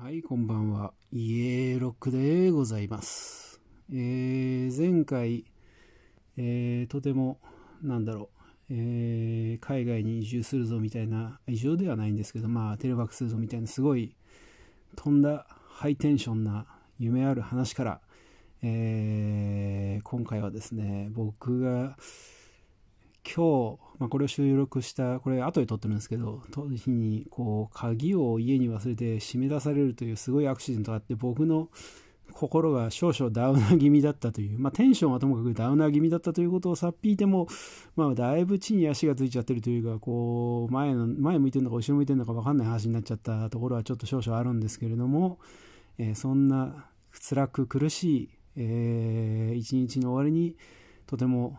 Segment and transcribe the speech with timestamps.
[0.00, 0.92] はい、こんばんは。
[1.10, 3.60] イエーロックでございます。
[3.90, 5.44] えー前回、
[6.36, 7.40] えーとても、
[7.82, 8.30] なんだろ
[8.70, 14.14] う、えー海外に移住するぞみたいな、移住ではないんですけど、まあ、テレワークするぞみたいな、すごい
[14.94, 16.66] 飛んだハイテンションな
[17.00, 18.00] 夢ある話から、
[18.62, 21.96] えー今回はですね、僕が
[23.28, 31.68] 今日、まあ、これを収録した、これ後で撮ってるんですけど、撮る日に、こう、鍵を家に忘れて締め出されるというすごいアクシデントがあって、僕の
[32.32, 37.48] 心が少々ダウナー気味だったという、 まあ、テンションはともかくダウナー気味だったということをさっぴいても、
[37.96, 45.38] まあ、だいぶ地に足がついちゃってるというか、こう、前の、前向いてるのか後ろ向いてるのか分かんない話になっちゃったところはちょっと少々あるんですけれども、
[45.98, 50.56] えーそんな辛く苦しい、えー一日の終わりに、
[51.06, 51.58] とても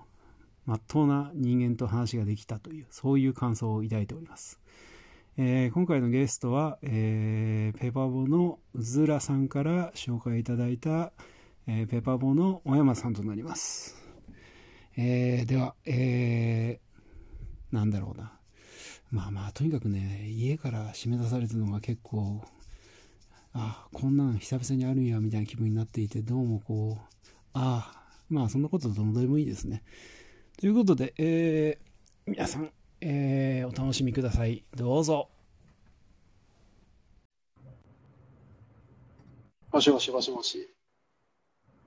[0.66, 4.60] まっとうな人間と話ができたという、そういう感想を抱いております。
[5.38, 11.12] えー今回のゲストは、えーペパボのうずらさんから紹介いただいた、
[11.68, 13.96] えーペパボの小山さんとなります。
[14.98, 18.34] えーでは、えーなんだろうな。
[19.12, 22.44] まあまあ、とにかくね、家から締め出されたのが結構、
[23.54, 27.18] あこんなん久々にあるんや、みたいな気分になっていて、どうもこう、
[27.54, 29.84] ああ、まあそんなことどうでもいいですね。
[30.60, 34.66] ということで、えー皆さん、えーお楽しみください。
[34.76, 35.30] どうぞ。
[39.72, 40.70] もしもしもしもし。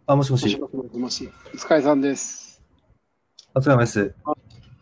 [0.06, 0.45] あ、もしもし。
[0.45, 1.31] もしもしもしもし。
[1.53, 2.62] お疲れさんです。
[3.55, 4.15] お疲れ様です。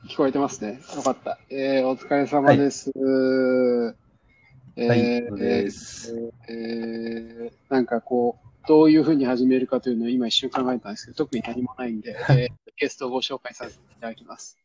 [0.09, 0.81] 聞こえてますね。
[0.95, 1.41] よかった。
[1.51, 2.93] えーお疲れ様です。
[2.95, 6.15] えーはい、えそうです。
[6.15, 14.57] ーえーなんかこう、どういうふうに始めるかというのを今一瞬考えたんですけど、特に何もないんで、 えーゲストをご紹介させていただきます。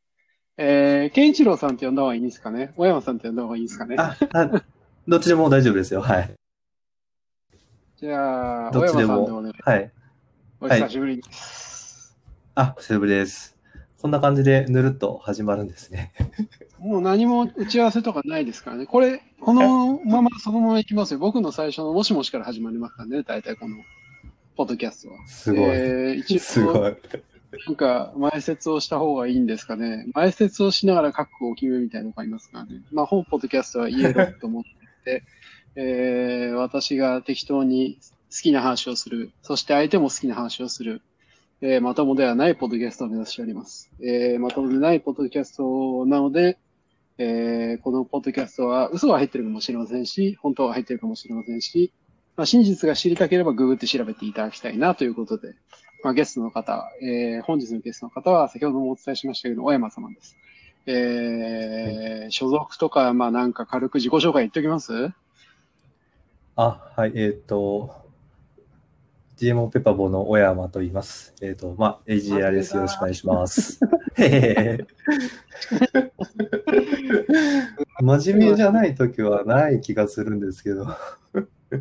[0.57, 2.71] えー、健一郎さんって呼んだ方がいいんですかね？
[2.77, 3.97] 小山さんって呼んだ方がいいですかね？
[3.99, 4.63] あ、あ
[5.05, 6.01] どっちでも大丈夫ですよ。
[6.01, 6.33] はい。
[7.97, 9.53] じゃあ、どっちでも小山さんでお願い。
[9.61, 9.91] はい。
[10.61, 12.15] お久しぶりです。
[12.55, 13.57] あ、久しぶりです。
[14.01, 16.13] こんな感じでぬるっと始まるんですね。
[16.85, 18.85] もう何も打ち合わせとかないですからね。
[18.85, 21.19] これ、このままそのままいきますよ。
[21.19, 23.23] 僕の最初のもしもしから始まりますからね。
[23.23, 23.77] 大体この、
[24.55, 25.27] ポッドキャストは。
[25.27, 25.69] すごい。
[25.71, 26.95] えーすごい。
[27.67, 30.05] なんか、前説をした方がいいんですかね。
[30.13, 32.81] 前説をしながら覚悟を決めるみたいなのがありますからね。
[32.91, 34.63] まあ、本ポッドキャストは言えると思っ
[35.03, 35.23] てて、
[35.75, 37.97] えー私が適当に
[38.31, 39.31] 好きな話をする。
[39.41, 41.01] そして相手も好きな話をする。
[41.61, 43.89] えーまともではないポッドキャストを目指しております。
[44.01, 46.57] えーまともでないポッドキャストなので、
[47.17, 51.91] えーこのポッドキャストは嘘が入ってるかもしれませんし、本当は入ってるかもしれませんし、
[52.35, 55.55] まあ、真実が知りたければググって調べていただきたいなということで、
[56.03, 60.37] まあ、ゲストの方、えー本日のゲストの方は先ほどもお伝えしましたけど、小山様です。
[60.87, 65.11] えー所属とか、まあなんか軽く自己紹介言っておきます？
[66.57, 67.11] あ、はい。
[67.15, 67.93] えっ、と、
[69.37, 71.33] GMO ペパボの小山と言います。
[71.41, 72.75] えっ、と、まあ、AGR です。
[72.75, 73.79] よろしくお願いします。
[74.17, 74.85] へへへ
[78.01, 80.87] 真面目じゃない時はない気がするんですけど。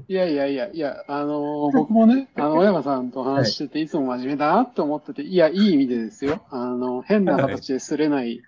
[0.08, 6.42] いやいやいや、いや、あのー僕もね、 あの、小山さんと話してて、いつも真面目だなって思ってて、いや、いい意味でですよ。
[6.50, 8.40] あの、変な形ですれない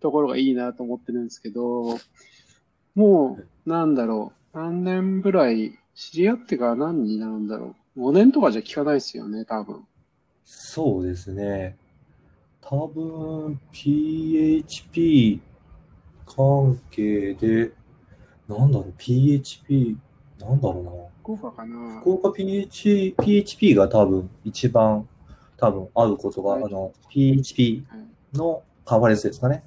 [0.00, 1.98] ところがいいなと思ってるんですけど、
[2.94, 8.00] もう、なんだろう、何年ぐらい、知り合ってから何になるんだろう。
[8.00, 9.84] 5年とかじゃ聞かないですよね、多分。
[10.44, 11.76] そうですね。
[12.66, 15.40] 多分、PHP
[16.26, 17.72] 関係で、
[18.48, 19.96] なんだろう、PHP、
[20.40, 20.90] なんだろうな。
[21.22, 25.08] 福岡かな福岡 PH PHP が多分一番
[25.56, 28.04] 多分会うことが、はいあの、PHP はい
[28.34, 29.62] のカンファレンスですかね。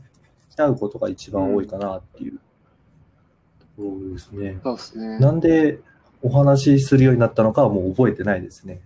[0.55, 2.39] 会うことが一番多いかなっていう
[3.59, 4.59] ところですね。
[4.63, 5.19] そうですね。
[5.19, 5.79] なんで
[6.21, 8.81] お話しするようになったのかはもう覚えてないですね。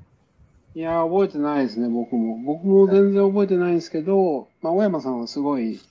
[0.73, 2.37] いやー、覚えてないですね、僕も。
[2.37, 5.81] 僕も全然覚えてないんですけど、まあ、小山さんはすごい、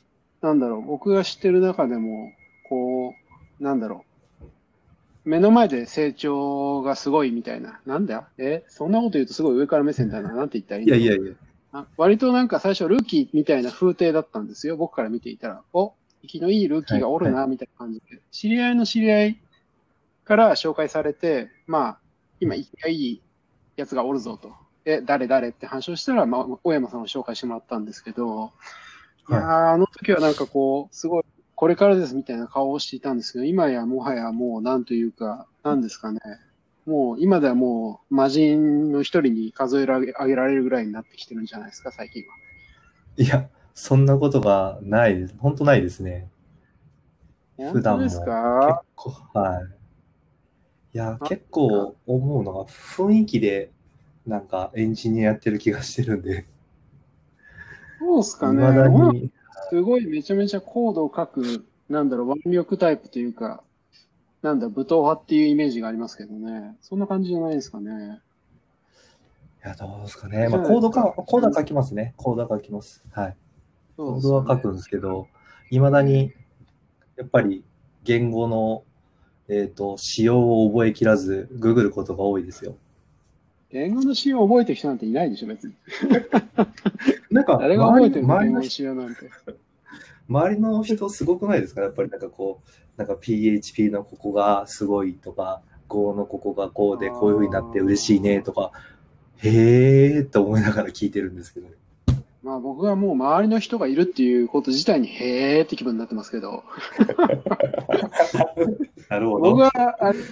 [0.41, 2.33] なんだろう、僕が知ってる中でも、
[2.69, 3.15] こ
[3.61, 4.05] う、なんだろ
[4.41, 7.79] う、目の前で成長がすごいみたいな。
[7.85, 8.15] なんだ？
[8.15, 8.65] よえ？
[8.69, 10.35] そんなこと言うとすごい上から目線だな。
[10.35, 11.35] なんて言ったらいいのいやいやいや。
[11.73, 14.79] あ割となんか最初ルーキーみたいな風景だったんですよ。
[14.79, 15.63] 僕から見ていたら。
[15.75, 15.93] お、
[16.23, 18.23] 生きのいいルーキーがおるな、みたいな感じで。
[18.31, 19.41] 知り合いの知り合い
[20.25, 21.99] から紹介されて、まあ、
[22.41, 23.21] 今、生きがいい
[23.77, 24.55] やつがおるぞと。
[24.91, 28.53] え、誰誰って話をしたら、まあ、小山さんを紹介してもらったんですけど、
[29.29, 36.21] いやーあの時はなんかこう、すごい、これからですみたいな顔をしていたんですけど、今やもはやもう、なんというか、なんですかね。
[36.87, 42.29] もう、今ではもう、魔人の一人に数え上げ上げられるぐらいになってきてるんじゃないですか、最近は。
[43.17, 45.35] いや、そんなことがないです。
[45.39, 46.29] 本当ないですね。
[47.73, 48.85] 普段も本当ですか？
[48.97, 49.65] 結構、はい。
[50.95, 53.71] いや、結構思うのが雰囲気で
[54.27, 56.47] なんかエンジニアやってる気がしてるんで、
[57.99, 59.31] そうですかね。
[59.69, 63.63] すごいめちゃめちゃコードを書く、なんだろう、腕力タイプというか、
[64.43, 66.77] なんだ、武闘派っていうイメージがありますけどね。
[66.81, 68.21] そんな感じじゃないですかね。
[69.65, 70.49] いや、どうですかね。
[70.49, 72.15] まあ、コードか、コードは書きますね。
[72.17, 73.05] コードは書きます。
[73.13, 73.37] はい。
[73.99, 75.29] コードは書くんですけど、
[75.71, 76.33] いまだに、
[77.17, 77.63] やっぱり
[78.03, 78.85] 言語の、
[79.49, 82.77] えっ、と、仕様を覚えきらず、ググることが多いですよ。
[83.73, 85.75] 言語の仕様を覚えてる人なんていないでしょ、別に。
[87.31, 89.21] なんか、誰が覚えてるの周りの言語の仕様なんて。
[90.29, 91.83] 周りの人すごくないですか？
[91.83, 98.73] やっぱりなんかこう、なんか PHP のここがすごいとか、Go のここがこうでこういう風になって嬉しいねとか、
[99.39, 101.69] へーって思いながら聞いてるんですけど。
[102.43, 106.65] まあ僕はもう周りの人がいるっていうこと自体にへーって気分になってますけど。
[109.11, 109.51] なるほど。
[109.51, 109.71] 僕は、
[110.01, 110.25] あれ、ね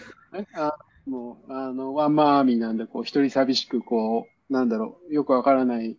[0.55, 0.75] あ
[1.09, 5.97] もう、あの、ワンマンアーミーなんで、こう、一人寂しく、こう、なんだろう、よくわからない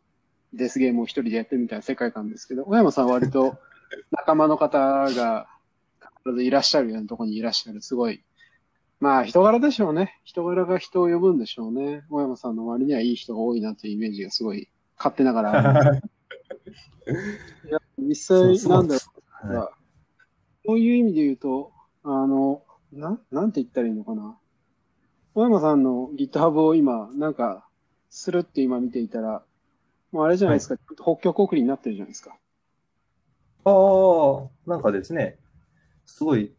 [0.54, 3.58] デスゲームを一人でやってるみたいな世界観ですけど、小山さんは割と
[4.12, 4.78] 仲間の方
[5.12, 5.48] が
[6.24, 8.24] 必ずいらっしゃるようなところにいらっしゃる、すごい。
[9.00, 10.20] まあ、人柄でしょうね。
[10.24, 12.04] 人柄が人を呼ぶんでしょうね。
[12.10, 16.02] 小山さんの周りにはいい人が多いなというイメージがすごい、勝手ながら
[17.66, 19.02] いや実際、なんだろ
[19.50, 19.72] う、は
[20.66, 21.72] そういう意味で言うと、
[22.04, 24.38] あの、な、なんて言ったらいいのかな。
[25.40, 27.66] 小山さんの GitHub を今、なんか、
[28.10, 29.42] するって今見ていたら、
[30.12, 32.36] もうあれじゃないですか、北極送りになってるじゃないですか。
[33.64, 35.38] ああ、なんかですね、
[36.06, 36.52] すごい、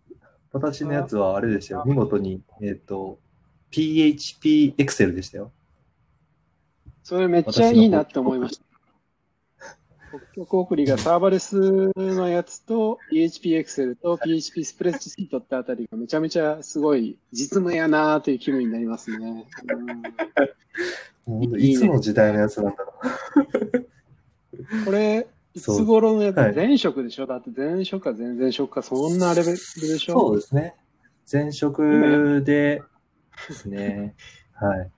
[0.51, 1.85] 私のやつはあれでしたよ。
[1.85, 3.19] 見事に、えっ、と、
[3.71, 5.53] PHP Excel でしたよ。
[7.03, 8.70] それめっちゃいいなって思いました。
[10.11, 19.47] 北極送りがサーバレスのやつと PHP Excel と PHP スプレッドシートってあたりがめちゃめちゃすごい実務やなーという気分になりますね。
[21.59, 22.93] いつの時代のやつなんだろ
[24.85, 27.27] これ、いつ頃のやつ、はい前職でしょ？
[27.27, 30.17] だって前職か前々職か、そんなレベルでしう。
[30.17, 30.21] ょ？
[30.21, 30.75] そうですね。
[31.31, 32.83] 前職で
[33.49, 34.17] ですね。
[34.55, 34.91] はい。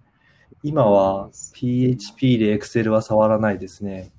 [0.63, 4.11] 今は PHP で Excel は触らないですね。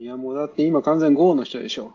[0.00, 1.94] いや、もうだって今完全 Go の人でしょ。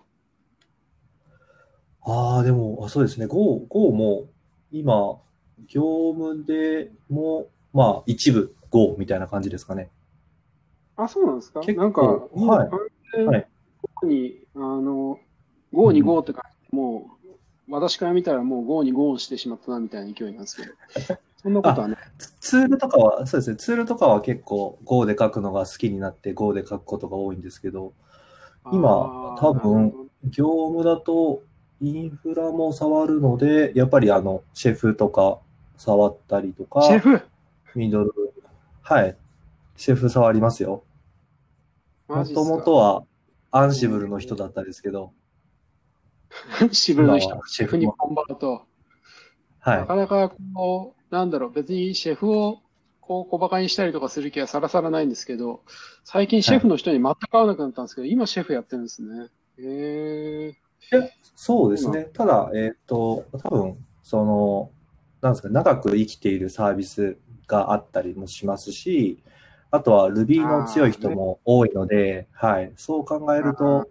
[2.01, 3.27] ああ、でも、あそうですね。
[3.27, 4.25] Go、Go も、
[4.71, 5.19] 今、
[5.67, 5.81] 業
[6.13, 9.89] 務でも、まあ、一部 Go みたいな感じですかね。
[10.97, 11.61] あ、そうなんですか？
[11.61, 12.79] 結構なんか、はい完
[13.15, 13.47] 全はい
[14.01, 15.19] Go に、あの、
[15.71, 20.73] Go に Go って感じで、もう、私から見たらもう Go に Go してしまったなみたいな勢いなんですけど。
[21.43, 21.97] そんなことはね。
[22.17, 23.57] ツツールとかは、そうですね。
[23.57, 27.93] ツールとかは結構 Go で書くのが好きになって Go で書くことが多いんですけど、
[28.71, 31.43] 今多分業務だと
[31.81, 35.39] インフラも触るので、やっぱりあの、シェフとか
[35.75, 37.21] 触ったりとか、シェフ？
[37.75, 38.13] ミドル、
[38.81, 39.17] はい。
[39.75, 40.83] シェフ触りますよ。
[42.07, 43.03] もともとは
[43.51, 45.11] アンシブルの人だったんですけど、
[46.71, 47.37] シブルの人？
[47.47, 48.65] シェフにコンバート。
[49.59, 52.59] はなかなかこう、なんだろう、別にシェフを
[52.99, 55.61] こう小馬鹿にしたりとかする気はさらさらないんですけど、
[56.03, 59.27] 最近シェフの人に全く会わなくなったんですけど、今シェフやってるんですね。
[59.59, 60.55] へ
[60.91, 60.97] え。
[60.97, 61.01] い。
[61.35, 62.09] そうですね。
[62.13, 64.71] ただ、えっ、と、多分、その、
[65.21, 69.21] なんですか、長く生きているサービスがあったりもしますし、
[69.69, 72.73] あとは Ruby の強い人も多いので、はい。
[72.75, 73.87] そう考えるあと、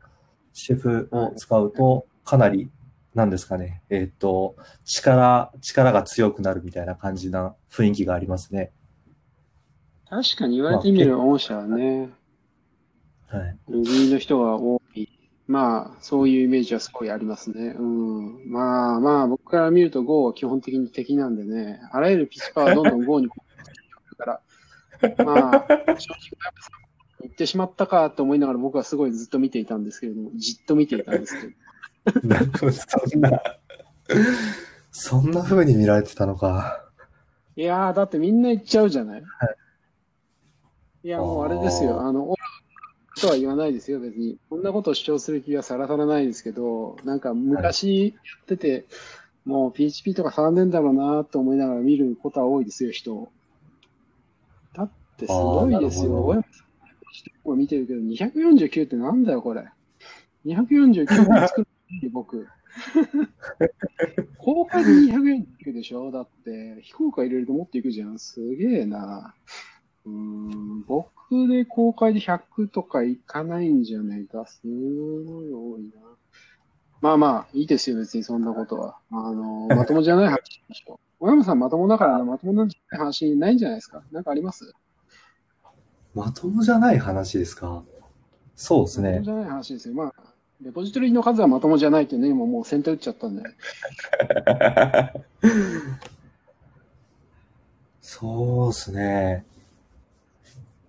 [0.52, 2.68] シェフを使うと、かなり、
[3.14, 8.72] なんですかね、えっ、と、力、力が強くなるみたいな感じな雰囲気がありますね。
[10.08, 12.10] 確かに言われてみれば、御社はね、
[13.28, 13.56] はい。
[13.70, 15.08] Ruby の人が多い。
[15.46, 17.74] まあ、そういうイメージはすごいありますね。
[17.78, 18.50] うん。
[18.50, 23.44] まあまあ、僕から見ると Go は基本的に敵なんでね、あらゆるピッチパーはどんどん Go にこ
[24.12, 24.40] うから、
[25.24, 25.66] まあ、
[25.98, 26.18] 正直、
[27.22, 31.52] 言ってしまったかと思いながら僕はすごいずっと見ていたんですけれども、じっと見ていたんですけど。
[32.24, 33.42] なるほど、そんな、
[34.90, 36.84] そんな風に見られてたのか。
[37.56, 39.22] いやー、だってみんな言っちゃうじゃない。
[41.04, 42.00] いや、もうあれですよ。
[42.00, 42.42] あの、オラ
[43.20, 44.38] とは言わないですよ、別に。
[44.48, 48.86] こんなことを主張する気はさらさらないですけど、なんか昔やってて、
[49.44, 53.30] もう PHP とか触んねえんだろうなと思いながら見ることは多いですよ、人を。
[54.74, 56.24] だってすごいですよ。
[56.24, 56.42] 親
[57.44, 59.68] も見てるけど、249ってなんだよ、これ。
[60.46, 61.06] 249
[61.48, 61.66] 作る
[62.02, 62.46] の僕。
[64.38, 66.10] 公開で249でしょ？
[66.10, 68.18] だって、非公開入れるともっといくじゃん。
[68.18, 69.34] すげえな。
[70.04, 74.46] うーん、僕で公開で100とかいかないんじゃないか？
[74.46, 75.90] すごい多いな。
[77.00, 78.96] まあまあ、いいですよ、別にそんなことは。
[79.10, 80.98] あの、 まともじゃない話でしょ。
[81.18, 84.02] 小山さんまともだからまともな話ないんじゃないですか？
[84.10, 84.72] なんかあります？
[86.14, 87.84] まともじゃない話ですか？
[88.56, 89.30] そうですねまともじ。
[89.30, 89.94] ゃない話ですよ。
[89.94, 90.31] まあ、
[90.62, 93.42] レポジトリの数はまともじゃないってね、今もう先手打っちゃったんで。
[98.00, 99.44] そうですね。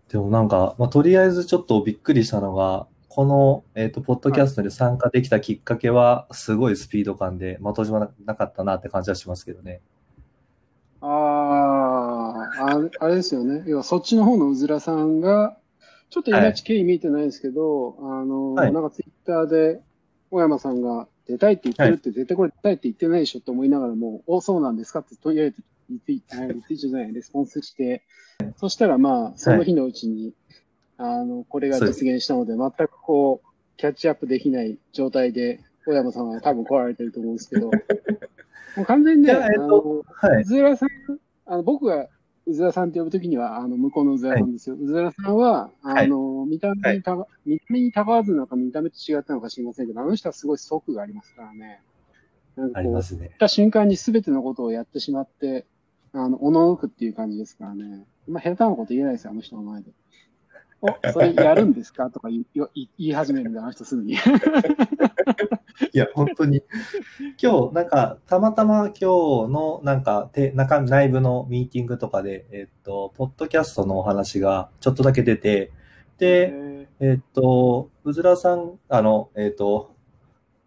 [0.09, 9.81] でもなんか、まあ、とりあえずちょっとびっくりしたのが、この、えっ、と、ポッドキャストに参加できたきっかけは、すごいスピード感で、まとじまなかったなって感じはしますけどね。
[11.01, 13.63] ああ、ああれですよね。
[13.65, 15.57] 要はそっちの方のうずらさんが、
[16.13, 16.33] ちょっとい。
[16.35, 18.71] まいち経緯見えてないですけど、あの、はい。
[18.71, 19.81] なんかツイッターで、
[20.29, 28.03] 小山さんが出たいって言ってるって、絶対これ出たいって言ってないでしょって思いながらも、お、そうなんですかってとりあえずリツイあリツイートじゃない、レスポンスして、
[28.57, 30.33] そしたらまあ、その日のうちに、
[30.99, 37.71] あの、これが実現したので、全くこう、キャッチアップできない状態で、小山さんは多分来られてると思うんですけど、
[38.77, 40.41] もう完全にね、いやえっとあの、はい。
[40.43, 40.89] うずらさん、
[41.47, 42.07] あの僕が
[42.45, 44.75] うずらさんって呼ぶときには、あの、向こうのうずらさんですよ。
[44.75, 51.81] うずらさんは、あの、見た目にたが、見た目にたがわずなのか見た目と違ったのか知りませんけど、あの人はすごい速がありますからね。
[52.55, 53.37] なんかこう、ありますねっ。
[53.37, 55.65] た瞬間に全てのことをやってしまって、
[56.11, 58.05] あの、おののくっていう感じですからね。
[58.27, 59.91] まあ、下手なこと言えないですよ、あの人の前で。
[60.81, 62.09] お、それやるんですか？
[62.09, 64.17] とか言い言い言い始めるんで、あの人すぐに。
[65.91, 66.63] いや、本当に。
[67.41, 69.05] 今日、なんか、たまたま今日
[69.51, 75.71] の、なんか、て中内部のミーティングとかで、えっと、ポッドキャストのお話がちょっとだけ出て、
[76.17, 79.95] で、ええっと、うずらさん、あの、えっと、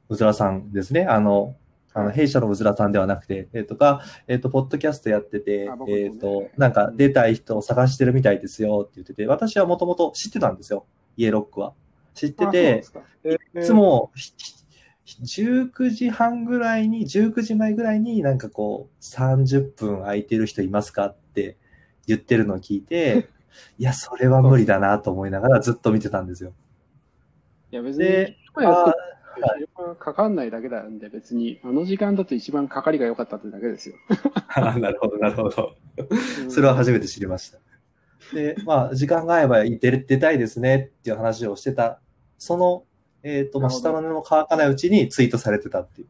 [0.08, 1.06] うずらさんですね。
[1.06, 1.56] あの、
[1.94, 10.84] あの、弊社のうずらさんではなくて、えっと、が、えっと、ポッドキャストやっててねえっと、なんか、出たい人を探してるみたいですよって言ってて、私はもともと知ってたんですよ。
[11.16, 11.72] イエロックは。
[12.12, 12.84] 知ってて、、
[13.54, 14.32] いつも、ひ
[15.06, 21.56] 19時半ぐらいに、19時前ぐらいになんかこう、30分空いてる人いますかって
[22.06, 23.28] 言ってるのを聞いて、
[23.78, 26.52] いや、それは無理だなと思いながらずっと見てたんですよ。
[27.70, 28.94] いや別に、で、今やってあ
[29.58, 33.96] 一番かかんないだけなんで、別に、あの時間だと一番かかりが良かったってだけですよ。
[34.48, 35.76] あ、 なるほど、なるほど。
[35.98, 37.58] うんそれは初めて知りました。
[38.34, 42.00] で、まあ、時間が合えば出出たいですねっていう話をしてた、
[42.38, 42.84] その、
[43.28, 46.06] えっ、と、まあ、下の根も乾かないうちにツイートされてたっていう。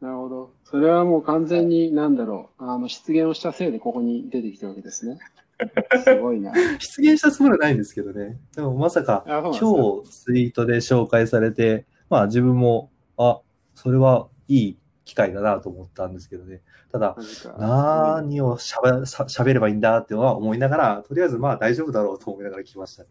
[0.00, 0.50] なるほど。
[0.64, 5.18] それはもう完全に、なんだろう、あの、出現をしたせいでここに出てきたわけですね。
[6.02, 6.52] すごいな。
[6.78, 8.38] 出現したつもりはないんですけどね。
[8.56, 13.40] でもまさか、今日ツイートで紹介されて、まあ自分も、あ、
[13.74, 16.62] それはいい機会だなと思ったんですけどね。
[16.90, 17.16] ただ、
[17.58, 23.10] 何をしゃべしゃ喋ればいいんだっては思いながら、とりあえずまあ大丈夫だろうと思いながら聞きましたね。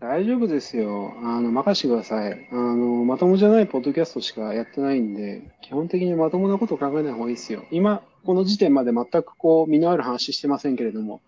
[0.00, 1.14] 大丈夫ですよ。
[1.22, 2.48] あの、任してください。
[2.50, 7.64] あの、まともじゃないポッドキャストしかやってないんで、基本的にまともなことを考えない方がいいですよ。
[7.70, 11.22] 今、この時点まで全くこう、身のある話してませんけれども、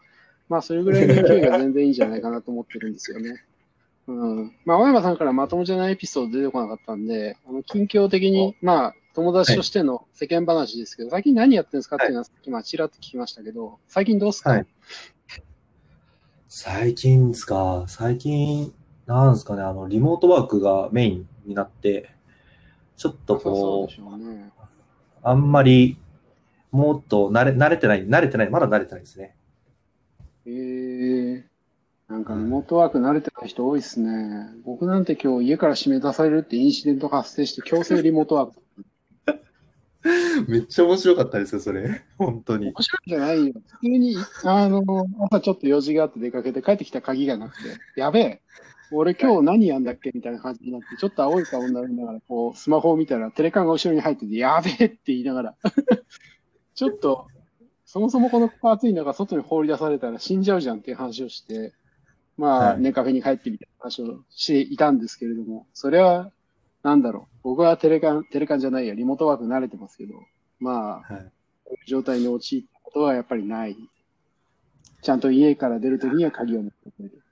[0.48, 3.42] まあ、それぐらいの勢いが全然いいんじゃないかなと思ってるんですよね。
[4.08, 4.52] うん。
[4.64, 14.66] まあ、青山さんからまともじゃないエピソード出てこなかったんで、あの、近況的に、まあ、友達としての世間話ですけど、最近何やってるんですかっていうのは、さっきまあ、ちらっと聞きましたけど、最近どうっすか、はい
[16.58, 17.84] 最近ですか？
[17.86, 18.72] 最近、
[19.04, 22.08] なんですかね、あの、リモートワークがメインになって、
[22.96, 24.50] ちょっとそうそうね。
[24.58, 24.62] う、
[25.22, 25.98] あんまり、
[26.70, 29.36] もっと慣れ、慣れてない、慣れてない、まだ慣れてないですね。
[30.46, 31.44] ええ
[32.08, 34.48] なんかリモートワーク慣れてない人多いっすね。
[34.64, 38.62] 僕なんて今日家から締め出されるってインシデントが発生して強制リモートワーク。
[40.48, 42.02] めっちゃ面白かったですよ、それ。
[42.18, 42.66] 本当に。
[42.66, 43.54] 面白いんじゃないよ。
[43.54, 44.84] 普通に、あの、
[45.30, 48.42] 朝ちょっと用事があって出かけて帰ってきた鍵がなくて、やべえ。
[48.92, 55.54] 俺今日何やんだっけみたいな感じになって、ちょっと青い顔になりながら、こう、スマホを見たらテレカンが後ろに入ってて、やべえって言いながら、
[56.74, 57.26] ちょっと、
[57.84, 61.72] そもそもこの暑い中外に放り出されたら死んじゃうじゃんっていう話をして、
[62.36, 66.30] まあ、はいネカフェに帰ってみたいな話をしていたんですけれども、それは、
[66.86, 67.38] なんだろう。
[67.42, 70.22] 僕はテレカン、テレカンじゃないや、リモートワーク慣れてますけど、
[70.60, 71.32] まあ、はい。
[71.84, 73.76] 状態に陥ったことはやっぱりない。
[75.02, 77.24] ちゃんと家から出るときには鍵を持ってくる。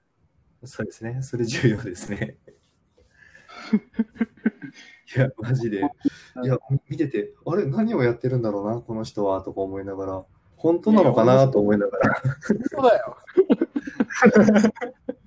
[0.65, 1.21] そうですね。
[1.21, 2.35] それ重要ですね。
[5.15, 5.77] いや、マジで。
[5.77, 6.57] いや、
[6.89, 10.25] 見てて、あれ、何をやってるんだろうな、この人は、とか思いながら、
[10.57, 12.21] 本当なのかなと思いながら。
[12.41, 13.17] そうだよ。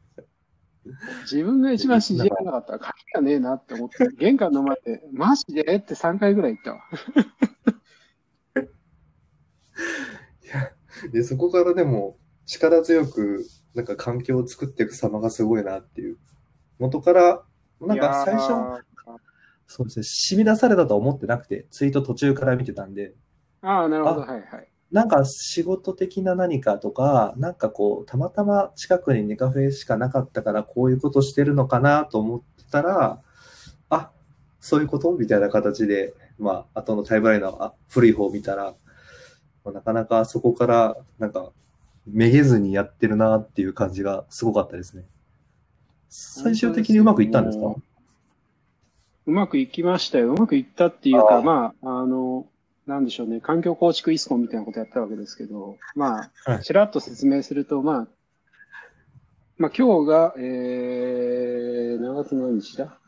[1.22, 5.62] 自分が一番信じられなかったら鍵がねえなって思って、玄関の前で、マジで？
[5.76, 6.82] って3回ぐらい言ったわ。
[11.12, 16.18] で、そこからでも、力強く、なんか環境を作っていく様がすごいなっていう。
[16.78, 17.44] 元から、
[17.80, 18.48] なんか最初、
[19.66, 23.14] そうですね、染み出されたとは思ってなくて、ツイート途中から見てたんで、
[23.60, 24.22] ああ、なるほど。
[24.24, 24.67] あはいはい。
[24.90, 33.20] なんか仕事的な何かとか、なんかこう、たまたま近くにネカフェしかなかったからこういうことしてるのかなと思ってたら、
[33.90, 34.10] あ、
[34.60, 35.12] そういうこと？
[35.12, 38.74] みたいな形で、まあ、後のタイムラインのあ古い方を見たら、
[39.64, 41.50] まあなかなかそこから、なんか、
[42.06, 45.04] めげずにやってるなっていう感じがすごかったですね。
[46.08, 47.64] 最終的にうまくいったんですか？
[47.64, 47.82] 本
[49.26, 50.32] うまくいきましたよ。
[50.32, 52.46] うまくいったっていうか、ああまあ、あの、
[52.88, 56.62] なんでしょうね、環境構築イスコンみたいなことやったわけですけど、まあ、はい。
[56.64, 58.08] ちらっと説明すると、まあ、
[59.58, 62.98] まあ今日が、えー、何月何日だ？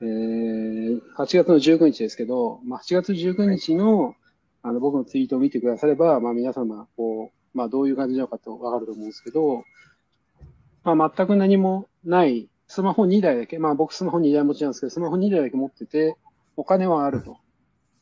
[0.00, 4.14] えー、8月の19日ですけど、まあ8月19日の、
[4.62, 9.64] あの、僕のツイートを見てくだされば、まあ皆様、こう、まあどういう感じなのかとわかると思うんですけど、
[10.84, 16.16] まあ全く何もない、スマホ2台だけ、まあ僕スマホ2台持ちなんですけど、スマホ2台だけ持ってて、
[16.56, 17.36] お金はあると。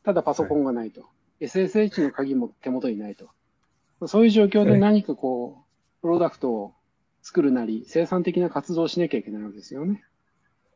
[0.04, 1.06] ただパソコンがないと。
[1.40, 3.30] SSH の鍵も手元にないと。
[4.06, 6.74] そういう状況で何かこう、プロダクトを
[7.22, 10.04] 作るなり、生産的な活動をしなきゃいけないわけですよね。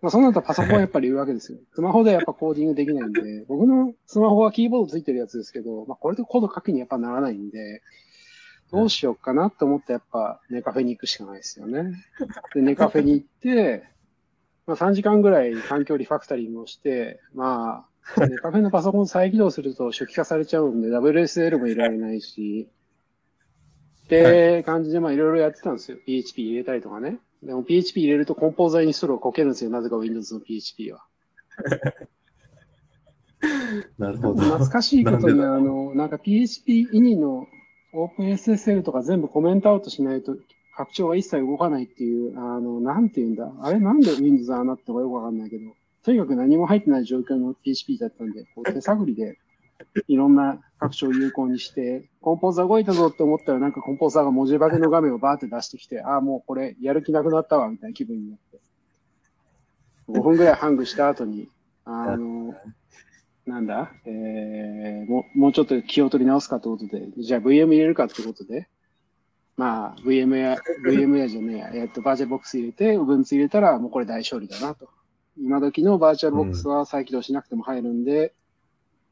[0.03, 1.59] まあそうなるとパソコンはやっぱりいるわけですよ。
[1.73, 7.83] スマホでやっぱコーディングできないんで、 僕のスマホはキーボードついてるやつですけど、まあこれでコード書くにやっぱならないんで、
[8.71, 11.95] どうしようかなと思ってやっぱネカフェに行くしかないですよね。
[12.55, 13.85] で、ネカフェに行って、
[14.67, 17.89] まあ3時間ぐらい環境リファクタリングをして、まあ、
[18.29, 22.69] ネカフェのパソコン再起動すると初期化されちゃうんで WSL も入れられないし、
[24.05, 25.97] って感じでまあいろいろやってたんですよ。
[26.05, 27.19] PHP 入れたりとかね。
[27.43, 29.71] でも PHP 入れるとコンポーザーインストールをこけるんですよ。
[29.71, 31.05] なぜか Windows の PHP は。
[33.99, 34.43] なるほど。
[34.43, 37.47] 懐かしいことに、あの、なんか PHP イニの
[37.93, 40.37] OpenSSL とか全部コメントアウトしないと
[40.77, 43.53] 拡張が一切動かないっていう、あの、なんて言うんだ。
[43.61, 49.39] あれなんで Windows ああなったのかよくわかんないけど、とにかく何も入ってない状況の PHP だったんで、こう手探りで
[50.07, 58.61] いろんな拡張を有効にして、コンポーザー動いたぞって思ったらなんかコンポーザーが文字化けの画面をバーって出してきて、ああ、もうこれやる気なくなったわ、みたいな気分になって。
[60.09, 61.49] 5分ぐらいハングした後に、
[61.87, 62.55] あの、
[63.47, 68.69] なんだ、えー、もう、もうちょっと気を取り直すかってことで、じゃあ VM 入れるかってことで、
[69.57, 74.89] まあ、VM や、VM やじゃねえや、えっと、バーチャルボックス入れて、Ubuntu 入れたら、もうこれ大勝利だなと。
[75.39, 78.35] 今時のバーチャルボックスは再起動しなくても入るんで、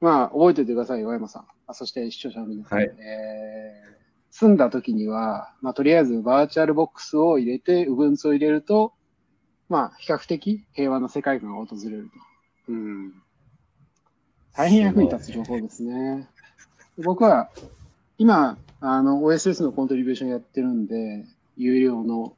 [0.00, 1.46] まあ、覚えておいてくださいよ、小山さん。
[1.66, 2.78] あ、そして視聴者の皆さん。
[2.78, 2.94] はいえー、
[4.30, 8.92] 詰んだ時には、まあ、とりあえずバーチャルボックスを入れて、Ubuntu を入れると、
[9.68, 12.10] まあ、比較的平和な世界観が訪れる
[12.66, 12.72] と。
[12.72, 13.12] うん。
[14.54, 16.28] 大変役に立つ情報ですね。
[16.98, 17.50] 僕は、
[18.18, 21.24] 今、あの、OSS のコントリビューションやってるんで、
[21.56, 22.36] 有料の、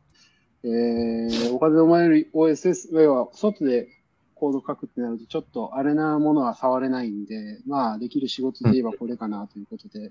[0.65, 3.89] えー、お金のもらえる OSS、要は、外で
[4.35, 10.11] コード書くってなると、ちょっとあれなものは触れないんで、まあ、できる仕事で言えばこれかなということで、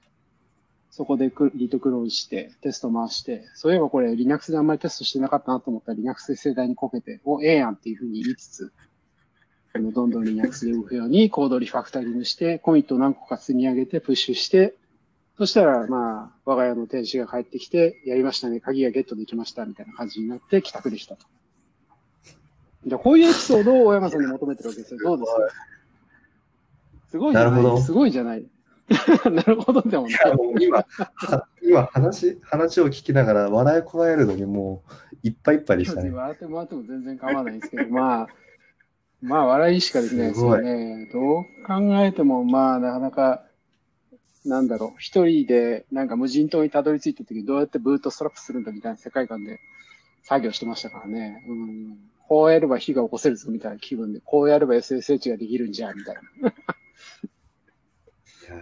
[0.91, 8.73] そこでリトクローンして、テスト回して、そういえばこれ Linux であんまりテストしてなかったなと思ったら Linux で盛大にこけて、お、ええやんっていうふうに言いつつ、
[9.73, 14.75] どんどん Linux で動くようにコードリファクタリングして、コミットを何個か積み上げて、プッシュして、
[15.37, 21.25] そしたら、まあ、我が家の天使が帰ってきて、やりましたね、鍵がゲットできました、みたいな感じになって帰宅でしたと。
[22.85, 24.99] で、こういうエピソードを大山さんに求めてるわけですよ。
[25.03, 25.31] どうです
[27.11, 28.45] すごいじゃないなるほどすごいじゃない。
[29.31, 30.11] なるほどでもない。
[30.11, 34.83] いやもう今、は今話、話を聞きながら笑いこらえるのにも
[35.23, 36.11] ういっぱいいっぱいでしたね。
[36.11, 38.27] 笑ってもらっても全然構わないんですけど、まあ、
[39.21, 41.09] まあ、笑いしかできないですよね。
[41.13, 43.43] どう考えても、まあ、なかなか、
[44.45, 49.59] なんだろう、一人で、なんか無人島にたどり着いた時どうやってブートストラップするんだみたいな世界観で
[50.23, 51.45] 作業してましたからね。
[51.47, 51.97] うん。
[52.27, 56.21] こうやれば火が起こせるぞみたいな気分で、こうやれば SSH ができるんじゃ、みたいな。
[56.49, 56.53] い
[58.49, 58.55] や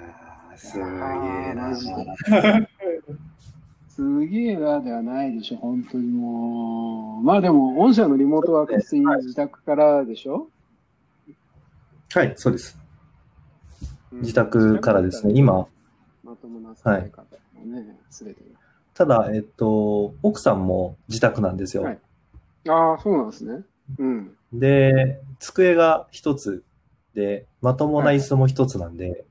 [0.54, 0.86] ーすげえ
[1.54, 1.70] な。
[1.70, 1.94] マジで
[3.90, 7.24] すげえなではないでしょ、本当にもう。
[7.24, 10.50] まあでも、御社のリモートワーク普通に自宅からでしょ、
[12.14, 12.81] はい、そうです。
[14.12, 14.22] うん。
[14.22, 15.34] 自宅からですね、。
[15.36, 15.68] 今、
[16.24, 18.42] まともな世界観もね、すべて
[18.94, 21.84] ただ、えっと、奥さんも自宅なんですよ。
[21.84, 22.00] はい。
[22.70, 23.64] ああ、そうなんですね。
[23.98, 24.38] うん。
[24.54, 26.64] で、机が一つ
[27.14, 29.26] で、まともな椅子も一つなんで、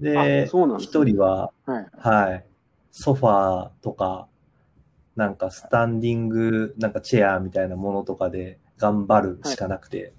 [0.00, 1.04] あで、そうなんですね。
[1.04, 1.86] 一人は、はい。
[1.96, 2.44] はい、
[2.90, 4.28] ソファーとか、
[5.14, 10.12] なんかスタンディング、なんかチェアみたいなものとかで頑張るしかなくて、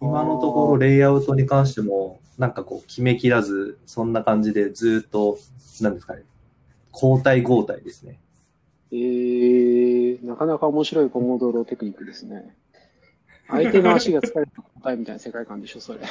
[0.00, 5.36] 今のところレイアウトに関しても、なんかこう決めきらず、そんな感じでずっと、
[5.82, 6.22] なんですかね、
[6.90, 8.18] 交代交代ですね。
[8.92, 12.56] えー、なかなか面白いコモドロテクニックですね。
[13.48, 16.00] 相手の足が疲れた答えみたいな世界観でしょ、それ。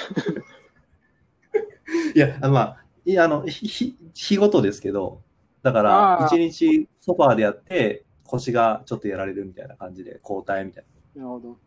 [2.16, 5.22] いや、あまあ、いや、あの、ひ、ひ日ごとですけど、
[5.64, 11.58] だかあら、ー一日ソファーでやって、腰がちょっとやられるみたいな感じで、交代みたいなるほど。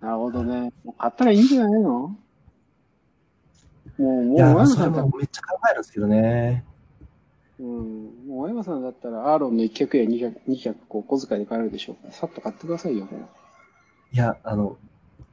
[0.00, 0.72] なるほどね。
[0.84, 2.14] もう買ったらいいんじゃないの？
[4.00, 4.46] もう、もう、な。
[4.46, 6.64] いや、親それさんめっちゃ考えるんですけどね。
[7.58, 7.66] うん、
[8.26, 13.20] もう親山さんだったら、アーロンの1脚や2脚、2脚、こう、小遣いで買えるでしょうから、さっと買ってくださいよ、もう。
[14.12, 14.78] いや、あの、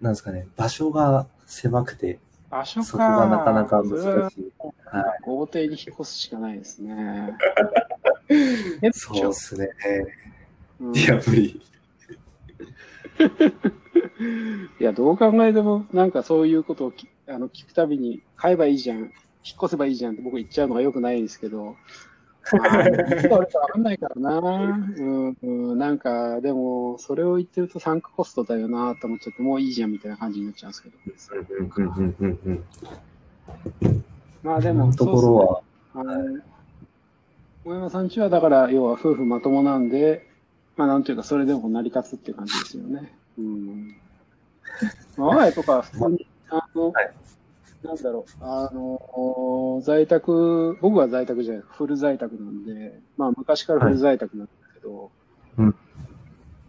[0.01, 2.19] なんですかね、場所が狭くて、
[2.51, 2.85] 場所か。
[2.85, 4.51] そこがなかなか難しい。
[4.59, 7.37] は豪邸に引っ越すしかないですね。
[8.83, 8.91] い。
[8.93, 9.69] そうですね。
[10.79, 11.61] うんいや、無理。
[14.79, 19.09] いや、どう考えても、なんかそういうことをきあの聞くたびに、買えばいいじゃん、引っ
[19.57, 21.75] 越せばいいじゃんって僕言っちゃうのが良くないですけど、
[22.53, 31.55] まあ、いつが俺かわかんないからな、うんうん、なんか、でも、それを言ってるとサンクコストだよなと思っちゃって、もういいじゃんみたいな感じになっちゃうんですけど。
[31.59, 32.63] うんうんうんうん
[33.83, 34.05] うん。
[34.43, 35.61] まあでも、ところは、
[36.01, 36.39] あの、
[37.65, 40.29] 大山さんちはだから、要は夫婦まともなんで、
[40.77, 43.13] まあなんというか、それでも成り立つっていう感じですよね。
[43.37, 43.95] うん。
[45.17, 47.13] まあ、我が家とかは普通に、あの、はい。
[47.83, 55.11] なんだろう、あの、在宅、僕は在宅じゃない、フル在宅なんで、まあ昔からフル在宅なんですけど、
[55.57, 55.65] うん。
[55.67, 55.73] ま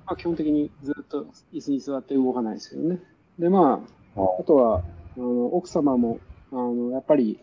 [0.06, 3.00] あ基本的にずっと椅子に座って動かないですよね。
[3.38, 3.84] で、ま
[4.16, 4.82] あ、あとは、
[5.16, 6.20] あの、奥様も、
[6.52, 7.40] あの、やっぱり、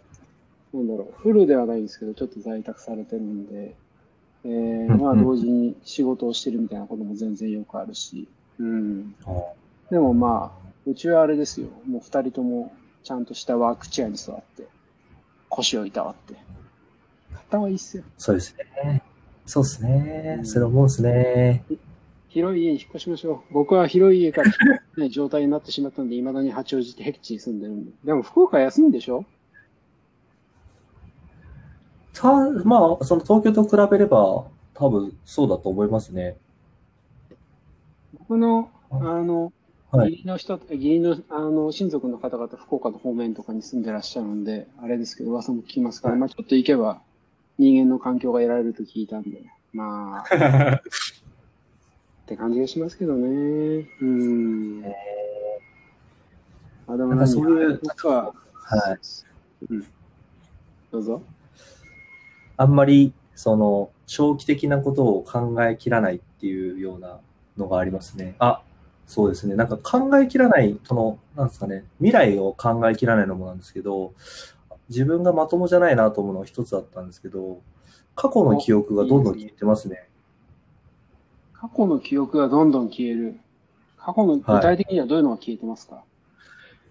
[0.74, 3.76] なんだろう、フルではないんですけど、ちょっと在宅されてるんで、
[4.44, 9.16] えーまあ同時に仕事をしてるみたいなことも全然よくあるし、うん。
[9.26, 9.32] あ
[9.90, 14.68] でもまあ、うちはあれですよ、もう二人ともちゃんとしたワークチェアに座って、
[15.50, 16.36] 腰をいたわって。
[17.50, 18.04] 買はいいっすよ。
[18.18, 19.02] そうですね。
[19.46, 20.42] そうですねう。
[20.42, 21.64] んそれ思うんですね。
[22.30, 23.54] 広い家に引っ越しましょう。
[23.54, 27.92] 僕は広い家から引っ越せない状態になってしまったんで、未だに八王子って僻地に住んでるんで。
[28.04, 29.26] でも福岡安いんでしょ？
[32.14, 32.34] た、
[32.66, 36.36] まあ、その東京と比べれば、多分そうだと思いますね。
[38.18, 39.54] 僕の、あの、
[39.96, 47.02] はい義理の人、義理の、あの、親族の方々、福岡の方面とかに住んでらっしゃるんで、あれですけど、噂も聞きますから、はいまあちょっと行けば、
[47.58, 50.82] 人間の環境が得られると聞いたんで、まあ、
[52.26, 53.88] って感じがしますけどね。
[54.02, 54.84] うん。
[56.88, 59.00] あ、でもなんかそういう僕は、はい。
[59.70, 59.86] うん。
[60.92, 61.22] どうぞ。
[62.58, 67.20] あんまり、その、長期的なことを考えきらないっていうような
[67.58, 68.36] のがありますね。
[68.40, 68.62] あ、
[69.08, 69.56] そうですね。
[69.56, 74.14] なんか考えきらない、その、なんですかね、未来を考えきらないのもなんですけど、
[74.90, 77.62] 自分がまともじゃないなと思うのは一つだったんですけど、
[78.16, 80.08] 過去の記憶がどんどん消えてますね。
[81.54, 83.40] 過去の記憶がどんどん消える。
[83.98, 86.04] 過去の具体的にはどういうのが消えてますか、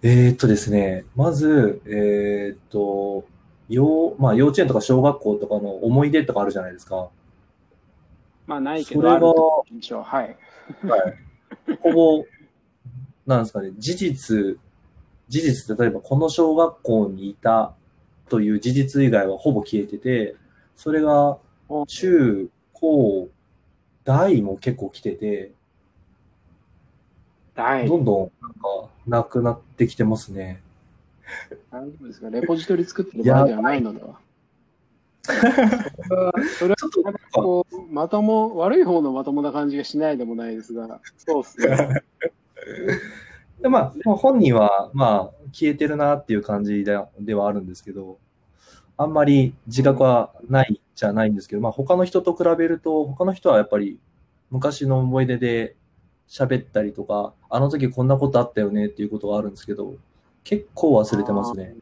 [0.02, 3.24] えーっとですね、まず、えーっと、
[3.68, 7.08] 幼、まあ幼稚園とか小学校とかの思い出とかあるじゃないですか。
[8.46, 10.02] まあ、ないけそれがど、あると印象。
[10.02, 10.36] はい。
[10.82, 11.23] はい。
[11.80, 12.24] ほぼ、
[13.26, 14.58] なんですかね、事実、
[15.28, 17.74] 事実、例えばこの小学校にいた
[18.28, 20.36] という事実以外はほぼ消えてて、
[20.76, 21.38] それが
[21.68, 23.28] お中、高、
[24.04, 25.52] 大も結構来てて、
[27.54, 27.88] はい。
[27.88, 30.60] どんどんなんかなくなってきてますね。
[31.70, 34.18] 大丈夫ですかレポジトリ作ってる場合ではないのでは。
[35.24, 35.40] それ
[36.16, 42.02] は、それはちょっとなんかこう、まとも、悪い方のまともな感じがしないでもないですが、そうっすね。
[43.60, 48.18] でまあ、でも本人は、まあ、消えてるなっていう感じでではあるんですけど、
[48.96, 53.98] あんまり自覚はないじゃないんですけど、まあ他の人と比べると、他の人はやっぱり
[54.50, 55.76] 昔の思い出で
[56.28, 59.94] 喋ったりとか、あの時こんなことあったよねっていうことがあるんですけど、
[60.44, 61.74] 結構忘れてますね。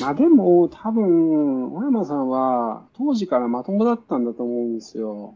[0.00, 5.34] まあでも、多分、小山さんは、当時からまともだったんだと思うんですよ。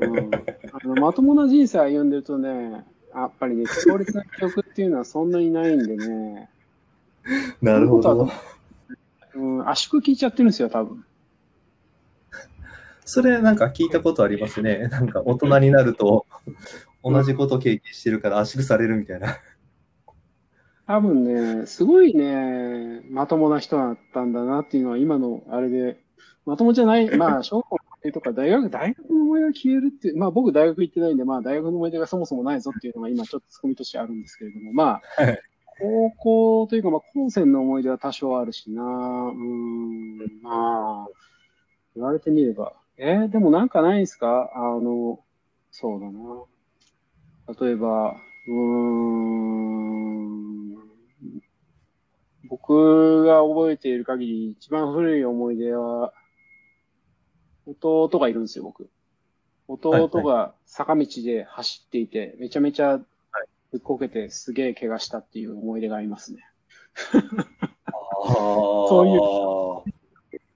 [0.00, 0.30] うん、
[0.72, 6.48] あのまともな人生歩んでるとね、やっぱりね、強烈な記憶っていうのはそんなにないんでね、
[7.62, 8.28] なるほど。
[9.34, 11.04] うん、圧縮聞いちゃってるんですよ、多分。
[13.04, 14.88] それなんか聞いたことありますね。
[14.88, 16.26] なんか大人になると、
[17.02, 19.38] 同じこと経験してるから圧縮されるみたいな。
[20.90, 26.00] 多分ね、すごいね、まともな人だったんだなっていうのは今のあれで、
[26.44, 27.78] まともじゃない、 まあ、小学校
[28.12, 35.40] とか大学、大学の思い出が消えるっていう、まあ僕大学行ってないんで、まあ大学の思い出がそもそもないぞっていうのが今ちょっとツッコミとしてあるんですけれども、まあはい、
[35.78, 41.08] 高校というかまあ高専の思い出は多少あるしな、うーん、まあ、
[41.94, 42.72] 言われてみれば。
[42.96, 44.50] えーでもなんかないんですか？
[44.56, 45.20] あの、
[45.70, 46.44] そうだな。
[47.64, 48.16] 例えば、
[48.48, 49.79] うーん、
[52.50, 56.12] 僕が覚えている限り、一番古い思い出は、
[57.64, 58.90] 弟がいるんですよ、僕。
[59.68, 62.98] 弟が坂道で走っていて、めちゃめちゃ
[63.70, 66.44] ぶっこけてすげえ怪我したっていう思い出がありますね。
[67.12, 69.84] そういう好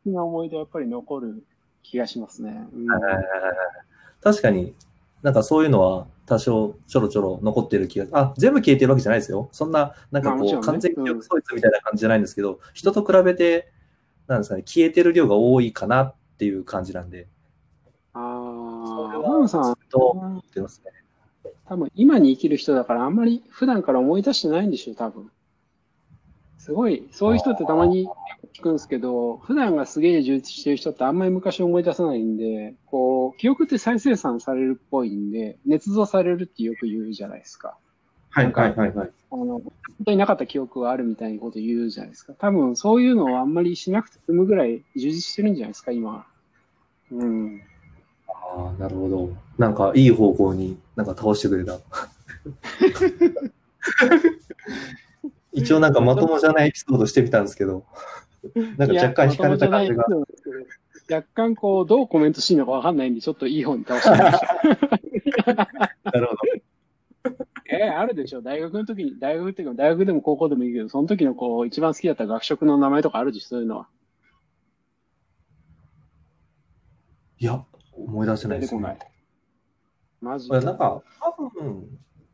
[0.03, 1.45] きな思い出はやっぱり残る
[1.85, 2.67] 気がしますね。
[2.75, 2.87] うん
[4.21, 4.75] 確かに、
[5.25, 9.49] なんかそういうのは多少ちょろちょろ残ってる気が、あ、全部消えてるわけじゃないですよ。
[9.53, 13.73] そんな、なんかこう、完全に記憶喪失みたいな感じじゃないんですけど、人と比べて、
[14.27, 17.27] なんですかね、消えてる量が多いかなっていう感じなんで、
[18.13, 20.63] ああ、それは浜野さん、とね。
[21.67, 25.31] 多分今に生きる人だからあんまり普段から思い出してないんでしょ、多分。
[26.65, 28.09] すごい、そういう人ってたまに
[28.55, 37.77] 聞くんですけど、普段がすげえ充実してる人ってあんまり昔思い出さないんで、こう、記憶って再生産されるっぽいんで、捏造されるってよく言うじゃないですか。
[38.31, 39.11] はいはいはいはい。
[39.31, 39.63] あの、本
[40.07, 42.33] 当になかった記憶はあるみたいなこと言うじゃないですか。
[42.33, 46.25] 多分そういうのをあんまりしなくて済むぐらい充実してるんじゃないですか、今。
[47.13, 47.61] うん。
[48.27, 49.29] ああ、なるほど。
[49.59, 51.79] なんかいい方向になんか倒してくれた。
[55.55, 57.87] 一応なんかまともじゃないエピソードしてみたんですけど、
[58.77, 60.05] なんか若干惹かれた感じが。
[61.11, 65.55] 若干こう、どうコメントしていいのかわかんないんで、ちょっといい方に倒してみました。
[66.05, 66.35] なるほ
[67.67, 68.43] えーあるでしょ？
[68.43, 73.89] 大学の時に、大学っていうか、大学でも高校でもいいけど、その時のこう、一番好きだった学食の名前とかあるでしょそういうのは。
[77.39, 78.99] いや、思い出せないですね。
[80.21, 81.87] マジこれなんか、多分、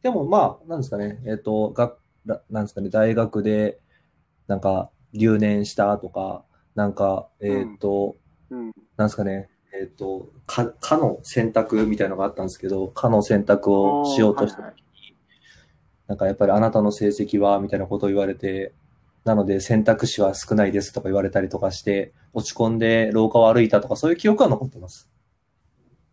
[0.02, 1.94] でもまあ、なんですかね、えっ、と、が、ら
[2.50, 3.78] なんですかね、大学で、
[4.46, 8.16] なんか、留年したとか、なんか、えっ、と、
[8.50, 8.72] うん。
[8.96, 14.80] なんですかね、えっ、と、か、かの選択みたいなのがあったんですけど、かの選択をしようとしたはいはい
[16.10, 18.72] なんかやっぱりあなたの成績は、みたいなことを言われて、
[19.24, 25.08] なので選択肢は少ないですとか言われたりとかして、落ち込んで廊下を歩いたとか、そういう記憶は残ってます。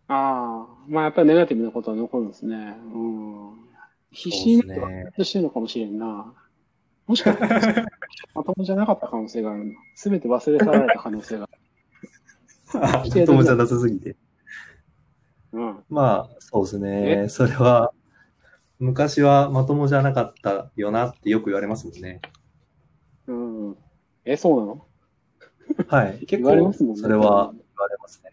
[0.07, 2.77] ああ、まあやっぱりネガティブなことは残るんですね。
[2.93, 3.56] うん。
[4.17, 4.75] 必死にな
[5.09, 6.33] ってしてるのかもしれんな。
[7.05, 7.85] もしかしたら、
[8.33, 9.73] まともじゃなかった可能性があるな。
[9.95, 11.47] すべて忘れ去られた可能性が
[12.73, 13.09] ある。
[13.11, 14.15] とてもじゃなさすぎて。
[15.51, 15.83] うん。
[15.89, 17.29] まあ、そうですね。
[17.29, 17.93] それは、
[18.79, 22.21] 昔はまともじゃなかったよなってよく言われますもんね。
[23.27, 23.77] うん。
[24.25, 24.87] え、そうなの？
[25.87, 26.19] はい。
[26.25, 27.01] 結言われま構、すもんね。
[27.01, 28.31] それは言われますね。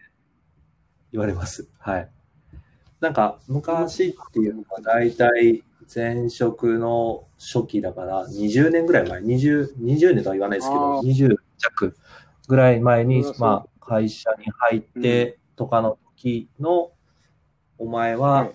[1.12, 1.68] 言われます。
[1.78, 2.10] はい。
[3.00, 11.96] なんか、昔っていうのは大体前職の初期だから、20年ぐらい前、20、20年とは言わないですけあど、ー20弱
[12.48, 16.90] ぐらい前にまあ、会社に入ってとかの時の、
[17.78, 18.54] お前は、はい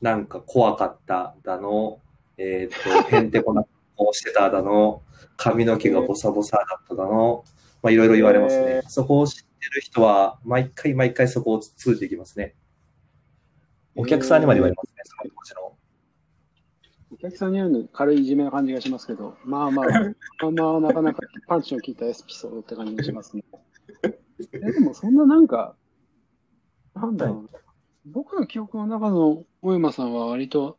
[0.00, 2.00] なんか怖かっただの、
[2.36, 3.64] えっ、と、 へんてこな
[3.96, 5.02] 顔してただの、
[5.36, 7.44] 髪の毛がボサボサだっただの、
[7.82, 8.82] まあいろいろ言われますへね。
[8.88, 12.54] そこを知ってる人は、毎回毎回そこを通じていきますね。
[13.96, 15.77] お客さんにまで言われますね、その当時の。
[17.10, 19.92] お客さんにあるの軽いいじめな感じがしますけど、まあまあ、ま
[20.48, 23.44] あまあ、なかなかパンチの効いたエピソードって感じがしますね。
[24.52, 25.74] え、でもそんななんか、
[26.94, 27.48] なんだろうな。
[28.06, 30.78] 僕の記憶の中の大山さんは割と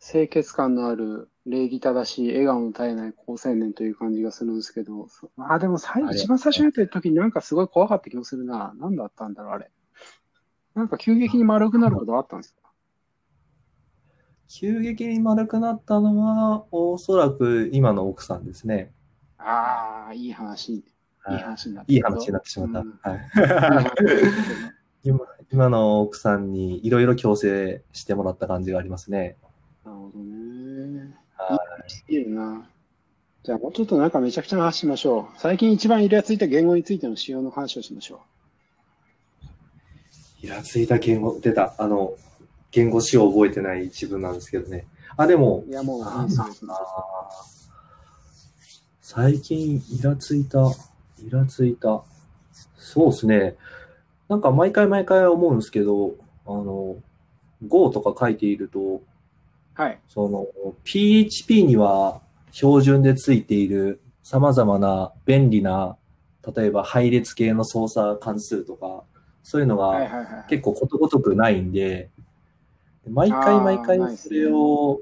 [0.00, 8.74] 清潔感のある礼儀正しい笑顔の絶えない好青年という感じがするんですけど、そあ、でも最あれ一番最初にやった時になんかすごい怖かった気もするな。
[8.78, 9.70] 何だったんだろう、あれ。
[10.74, 12.63] なんか急激に丸くなることあったんですか
[14.48, 18.92] 急激に丸くなったのは、おそらく今の奥さんですね。
[19.38, 20.74] ああ、いい話。
[20.74, 20.84] いい
[21.32, 22.78] はい話になっていい話になってしまった。
[22.80, 23.30] うんはい。
[25.04, 25.20] 今
[25.52, 29.36] 今の奥さんにいろいろ強制してもらった感じがありますね。
[29.84, 31.14] なるほどね。
[31.36, 31.58] は
[32.08, 32.68] いいいな。
[33.42, 35.38] じゃあもうちょっとなんかめちゃくちゃな話しましょう。
[35.38, 38.22] 最近一番イラついた言語についての使用の話をしましょ
[40.40, 41.74] イラついた言語、出た。
[41.78, 42.14] あの、
[42.74, 44.86] 言語詞を覚えてない自分なんですけどね。
[45.16, 45.70] あ、でもう。
[45.70, 46.28] い、やもう、なん
[49.00, 50.58] 最近、イラついた、
[51.24, 52.02] イラついた。
[52.76, 53.54] そうですね。
[54.28, 56.96] なんか毎回毎回思うんですけど、あの、
[57.68, 59.02] Go とか書いていると、
[59.74, 59.98] はい。
[60.08, 60.48] その、
[60.82, 65.96] PHP には標準でついている様々な便利な、
[66.56, 69.04] 例えば配列系の操作関数とか、
[69.44, 70.44] そういうのが。
[70.48, 72.10] 結構ことごとくないんで、
[73.08, 75.00] 毎回毎回それを、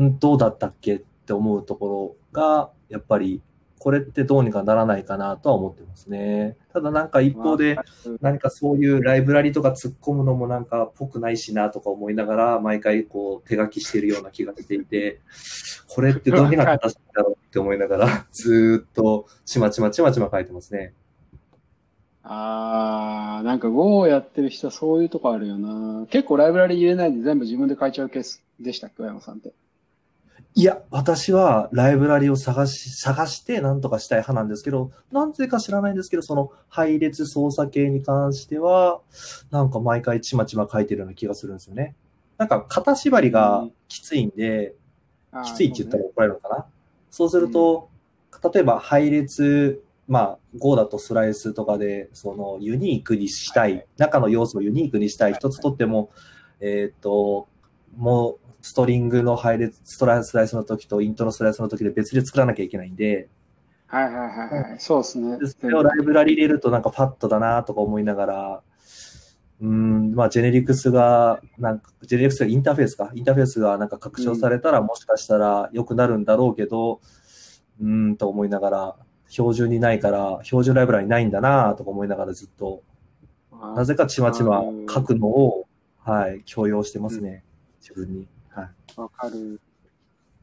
[0.00, 3.42] んどうだったっけって思うところが、やっぱり
[3.78, 6.56] これってどうにかならないかなとは思ってますね。
[6.72, 7.78] ただなんか一方で、
[8.20, 15.20] 何かそういうライブラリとか突っ込むのもなんかぽくないしなとか思いながら、毎回こう手書きしてるような気がしていて、
[15.88, 20.92] これってどうにか正しいんだろうって思いながら、ずーっとちまちまちまちま書いてますね。
[22.30, 26.06] あー、なんか Go をやってる人はそういうとこあるよな。
[26.08, 29.52] 結構ライブラリ入れないで全部自分で書いちゃうケースでしたっけ、小山さんって。
[30.54, 39.00] いや、私はライブラリを探し、探して何とかしたい派なんですけど、なんでか知らないんですけど、その配列操作系に関しては、
[39.50, 41.94] なんか毎回ちまちま書いてるような気がするんですよね。
[42.36, 44.74] なんか型縛りがきついんで、
[45.32, 46.66] あーきついって言ったら怒られるのかな。
[47.10, 47.88] そうすると、
[48.52, 56.10] 例えば配列、まあ、Go だとスライスとかで、そのユニークにしたい、中の要素をユニークにしたい、一つとっても、
[56.60, 57.46] えっ、と、
[57.96, 63.28] もう、ストリングの配列、ストライスライスの時とイントのスライスの時で別で作らなきゃいけないんで、
[63.86, 64.78] はいはいはいはい。
[64.78, 65.46] そうですねで。
[65.46, 68.62] それをライブラリ入れるとなんかファットだなとか思いながら、
[69.60, 77.00] うーん、まあ、ジェネリクスが、なんか、ジェネリクスがインターフェースか、インターフェースがなんか拡張されたら、もしかしたら良くなるんだろうけど、
[77.80, 78.96] うーん、と思いながら、
[79.28, 82.82] 標準にないから、標準ライブラリないんだなとか思いながらずっと、
[83.52, 85.66] なぜかちまちま書くのを、
[86.02, 87.44] はい、強要してますね、
[87.80, 88.26] 自分に。
[88.48, 89.00] はい。
[89.00, 89.60] わかる。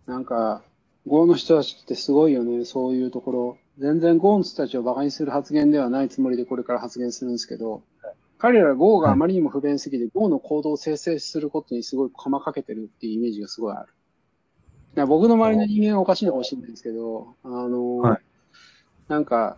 [0.05, 0.61] なんか、
[1.07, 3.57] Go の人たちってすごいよね、そういうところ。
[3.79, 7.81] 全然 Go の人たちを馬鹿にする発言ではないつもりでこれから発言するんですけど、
[8.37, 15.07] 彼ら Go があまりにも不便すぎて、Go の行動を生成することにすごい細かけてるっていうイメージがすごいある。
[15.07, 18.21] 僕の周りの人間はおかしいのかもしれないんですけど、あの、はい
[19.07, 19.57] なんか、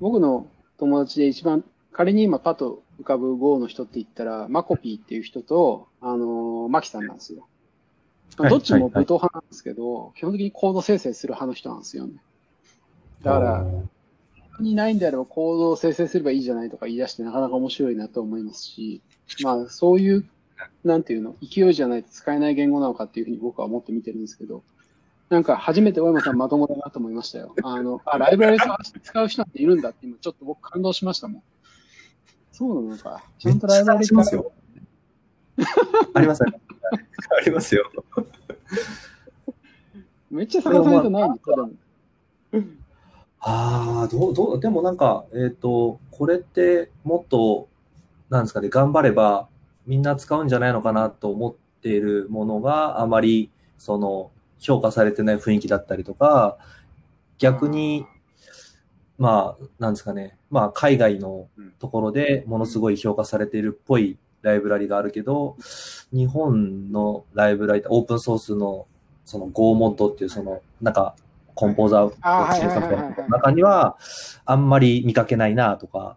[0.00, 7.40] 僕の友達で一番、仮に今パッと浮かぶ Go の人って言ったら、マコピーっていう人と、あの、マキさんなんですよ。
[7.40, 7.46] は
[8.48, 12.14] いどっちも武闘派なんですけど、基本的にコード生成する派の人なんですよね。
[13.22, 13.90] だから、うん
[14.60, 19.02] にないんであればコードを生成すればいいじゃないとか言い出してなかなか面白いなと思いますし、
[19.42, 20.24] まあそういう、
[20.84, 24.62] なんていうの、勢いじゃないと使えない言語なのかっていうふうに僕は思って見てるんですけど、
[25.34, 27.56] なんか初めて小山さんまともだなと思いましたよ。
[27.64, 28.58] あの、あ、ライブラリ
[29.02, 31.42] 使う人なんているんだって今ちょっと僕感動しましたもん。
[32.52, 33.24] そうなのか。
[33.40, 34.52] ちゃんとライブラリめっちゃ探しますよ
[36.14, 36.46] ありますあ
[37.44, 37.90] りますよ。
[40.30, 41.56] めっちゃ探さないとないんですよ、
[42.52, 42.66] でも。
[43.40, 47.68] ああ、どう、どう、でもなんか、えっ、と、これってもっと、
[48.30, 49.48] なんですかね、頑張れば
[49.84, 54.30] みんな使うんじゃないのかなと思っているものがあまり、その、
[54.64, 56.56] 評価されてない雰囲気だったりとか、
[57.38, 58.06] 逆に、
[59.18, 61.48] まあ、なんですかね、まあ、海外の
[61.78, 65.56] ところでものすごい評価されているっぽいライブラリがあるけど、
[66.12, 68.86] 日本のライブラリ、オープンソースの、
[69.26, 71.14] その Go モッドっていう、その、なんか、
[71.54, 73.98] コンポーザーの中には、
[74.46, 76.16] あんまり見かけないなとか、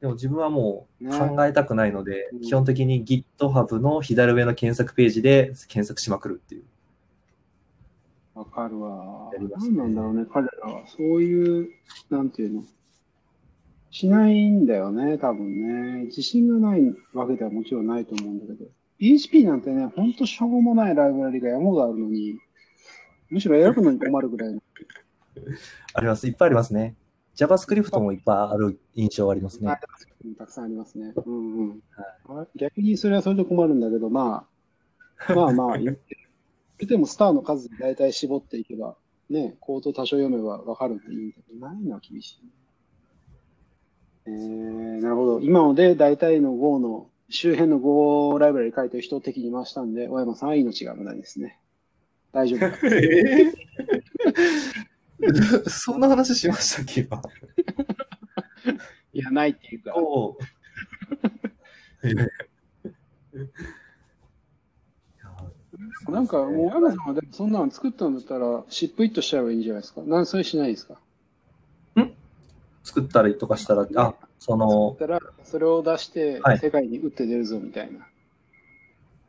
[0.00, 1.16] でも自分はもうね。
[1.16, 2.40] 考えたくないので、うん。
[2.40, 6.64] 基本的に GitHub の左上の検索ページで検索しまくるっていう。
[8.34, 9.48] わかるわやり。
[9.48, 10.86] ますね何なんだろうね、彼らは。
[10.86, 11.68] そういう、
[12.10, 12.64] なんていうの。
[13.90, 16.04] しないんだよね、多分ね。
[16.06, 16.80] 自信がない
[17.12, 18.70] わけではもちろんないと思うんだけど。
[18.98, 22.38] PHP なんてね、ほんとしょうもないライブラリが山ほどあるのに、
[23.28, 24.62] むしろ選ぶのに困るぐらいの。
[25.94, 26.26] あります。
[26.26, 26.96] いっぱいありますね。
[27.36, 29.74] JavaScript もいっぱいある印象ありますね。
[30.38, 31.12] たくさんありますね。
[31.26, 31.82] うんうん。
[32.56, 34.46] 逆にそれはそれで困るんだけど、ま
[35.28, 36.16] あ、まあまあ、言って
[36.82, 38.96] 言ってもスターの数で大体絞っていけば、
[39.30, 42.40] ね、コード多少読めばわかるんでいいんだけど、ないのは厳しい。
[44.26, 45.40] えー、なるほど。
[45.40, 51.60] 今ので大体の Go の、周辺の Go ライブラリ書いてる人を敵に回したんで、小山さんは命が危ないですね。
[52.32, 52.66] 大丈夫。
[52.86, 53.52] え
[55.22, 57.22] ーそんな話しましたっけ今？
[59.12, 59.94] いや、ないっていうか。
[62.04, 62.26] いや
[66.08, 70.02] なんか、もう、小山さんはでもそんなの作ったんだったら、シップイットしちゃえばいいんじゃないですか？
[70.02, 70.96] なんそれしないですか？
[72.84, 78.00] 作ったりとかしたら、あ、その、作ったら、それを出してはい、世界に打って出るぞ、みたいな。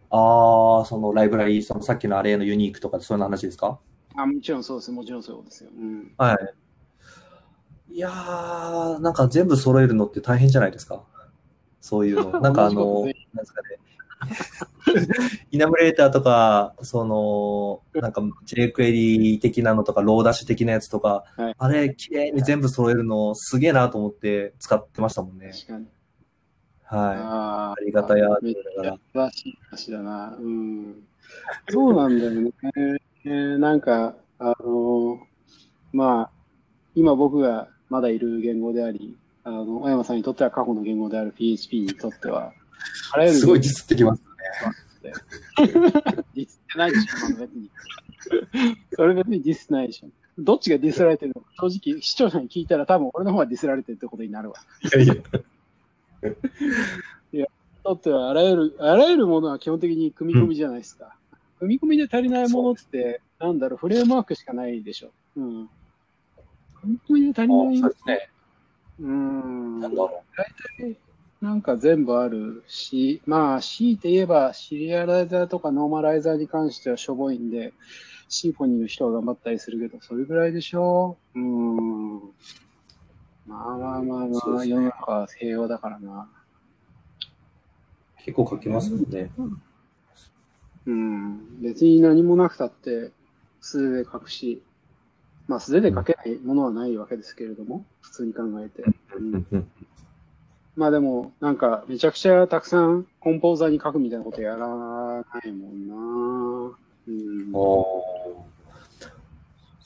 [0.09, 3.79] ああ、そのライブラリ、そのさっきのあれのユニークとかそういう話ですか？
[4.15, 4.91] あ、もちろんそうです。
[4.91, 5.69] もちろんそうですよ。
[5.75, 6.11] うん。
[6.17, 6.37] はい。
[7.95, 11.03] いやー、なんか全部揃えるのって大変じゃないですか？
[11.79, 12.31] そういうの。
[12.41, 13.13] なんかあの、なんで
[13.45, 13.77] すかね。
[15.51, 25.51] イナムレーターとか、その、なんか JQuery 的なのとか、ローダッシュ的なやつとか、はいあれ、綺麗に全部揃えるのすげえなと思って使ってましたもんね。
[25.51, 25.87] 確かに。
[26.85, 27.17] はい。
[27.17, 30.37] あありがたやめっちゃ素晴らしい話だな。
[30.39, 31.03] うん。
[31.69, 32.51] そうなんだよね。
[33.25, 35.19] えーなんか、あの
[35.93, 36.31] まあ、
[36.95, 42.53] 今僕がまだいる言語であり、あの、小山さんにとっては過去の言語である PHP にとっては、
[43.11, 44.23] あらゆるすごいディスってきます
[45.03, 47.69] ディスってないでしょ、別に。
[48.93, 50.07] それ別にディスってないでしょ。
[50.39, 54.55] どっちがディスられてるのか、正直視聴者に聞いたら多分俺の方がディスられてるってことになるわ。
[54.95, 55.03] ね。
[55.03, 55.13] いや
[57.31, 57.47] いや。
[57.83, 61.15] とってはあらゆる、あらゆるものは基本的に組み込みじゃないですか。
[61.59, 65.11] 組み込みで足りないものって、なんだろう、フレームワークしかないでしょ。
[65.35, 65.69] うん。
[66.81, 67.77] 組み込みで足りない？
[67.79, 68.29] そうですね。
[69.01, 69.79] うん。
[69.81, 70.23] なんだろ
[71.43, 77.73] なんか全部あるし、まあ、強いて言えば、シリアライザーとかノーマライザーに関してはしょぼいんで、
[78.29, 81.17] シンフォニーの人が頑張ったりするけど、それぐらいでしょ？
[81.35, 81.39] う。
[81.39, 82.19] うん。
[83.45, 86.29] まあまあまあまあ、世の中は平和だからな。
[87.21, 88.23] う。
[88.23, 89.29] 結構書きますもんね。
[90.85, 91.61] うん。
[91.61, 93.11] 別に何もなくたって、
[93.59, 94.61] 素手で書くし、
[95.49, 98.85] まあ素手で書けないものはないわけですけれども、普通に考えて。
[99.17, 99.67] うんうん
[100.75, 105.95] まあでも、なんか、めちゃくちゃたくさんコンポーザーに書くみたいなことやらないもんな。
[107.07, 107.53] うん。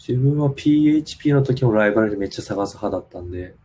[0.07, 3.55] 自分は PHP の時もライブラリめっちゃ探す派だったんで、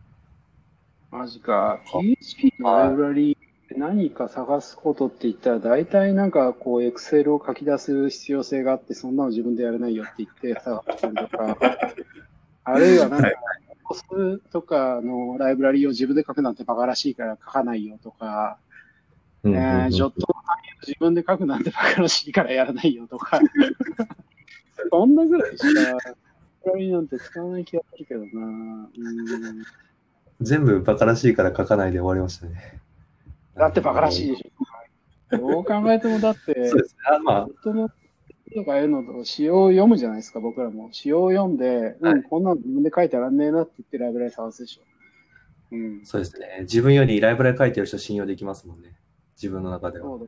[1.09, 1.79] マジか。
[1.85, 11.57] PHP のライブラリーって何か探すことって言ったら、大体なんかこう、Excel を書き出す必要性があって、そんなの自分でやれないよって言って探したりとか、
[12.65, 13.29] あるいはなんか、
[13.93, 18.57] コスとかのライブラリーを自分で書くなんてバカらしいから書かないよとか、
[19.43, 23.39] えー、ジョットの紙を自分で書くなんてバカらしいからやらないよとか、
[24.91, 25.93] そんなぐらいしか、ライ
[26.63, 28.29] ブラリーなんて使わない気がするけどな。
[28.33, 28.89] うん
[30.41, 32.81] 全部バカらしいから書かないで終わりましたね。
[33.55, 35.37] だってバカらしいでしょ。
[35.37, 37.01] どう考えてもだって、そうですね。
[37.15, 37.89] あまあ、本当の
[38.53, 40.89] とかああいうのと詩を読むじゃないですか、僕らも。
[40.91, 44.81] 詩を読んで、はいうん、こんなの自分で書いてらんねえなって言ってライブラリ探すでしょ。
[45.71, 46.05] うん。
[46.05, 46.59] そうですね。
[46.61, 48.95] 自分よりライブラリ書いてる人信用できますもんね。
[49.35, 50.05] 自分の中では。
[50.05, 50.25] そうだ。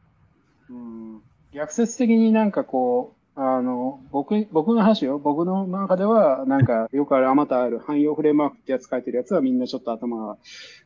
[0.69, 1.21] うん。
[1.53, 5.19] 逆説的になんかこう、あの、僕、僕の話よ。
[5.19, 10.37] 僕の中では、なんか、よくある、あまたある、汎用フレームワークってやつ書いてるやつはみんなちょっと頭が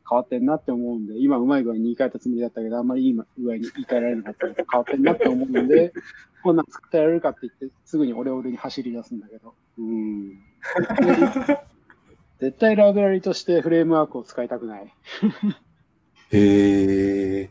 [0.09, 5.93] 変わってんなって思うんで、今うまい具合に言い換えたつもりだったけど、あんまりいい具合に言い換えられなかったので、変わってんなって思うんで、
[6.41, 9.53] こんなん作ってやれるかって言って、すぐにオレオレに走り出すんだけど。
[9.77, 10.39] うん。
[12.39, 14.91] 絶対ライブラリとしてフレームワークを使いたくない。
[16.31, 17.49] へえ。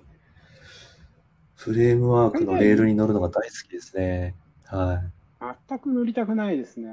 [1.54, 4.34] フレームワークのレールに乗るのが大好きですね。
[4.70, 5.02] は
[5.68, 6.88] 全く乗りたくないですね。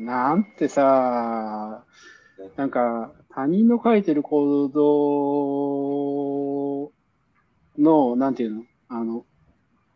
[0.00, 1.84] なんてさ、
[2.56, 4.72] なんか他人の書いてるコー
[7.78, 8.62] ドの、なんていうの？
[8.88, 9.24] あの、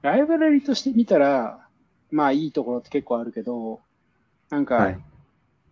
[0.02, 1.68] ライブラリとして見たら、
[2.10, 3.80] まあいいところって結構あるけど、
[4.50, 4.66] なんい。
[4.66, 4.98] か、はい。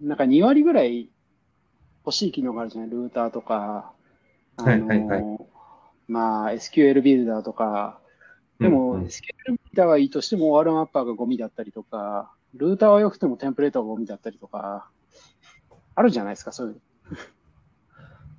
[0.01, 1.11] なんか2割ぐらい
[2.05, 2.91] 欲しい機能があるじゃない？
[2.91, 3.93] ルーターとか、
[4.57, 5.41] あの、はいはいはい
[6.09, 8.00] まあ SQL ビルダーとか、
[8.61, 14.89] でも、うんうん SQL ビルダーはいいとしても、ワールマッパーがゴミだったりとか、ルーターは良くてもテンプレートがゴミだったりとか、
[15.95, 16.81] あるじゃないですか、そういうの。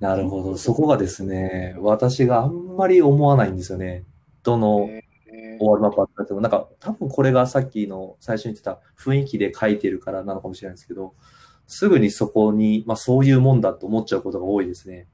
[0.00, 0.56] なるほど。
[0.56, 4.04] そこがですね、私があんまり思わないんですよね。
[4.42, 5.12] どのえー
[5.64, 11.14] オールマップあっても、なんか多分これがさっきの最初に言ってた雰囲気で書いてるからなのかもしれないですけど、
[11.66, 15.06] すぐにそこに、まあそういうもんだと思っちゃうことが多いですね。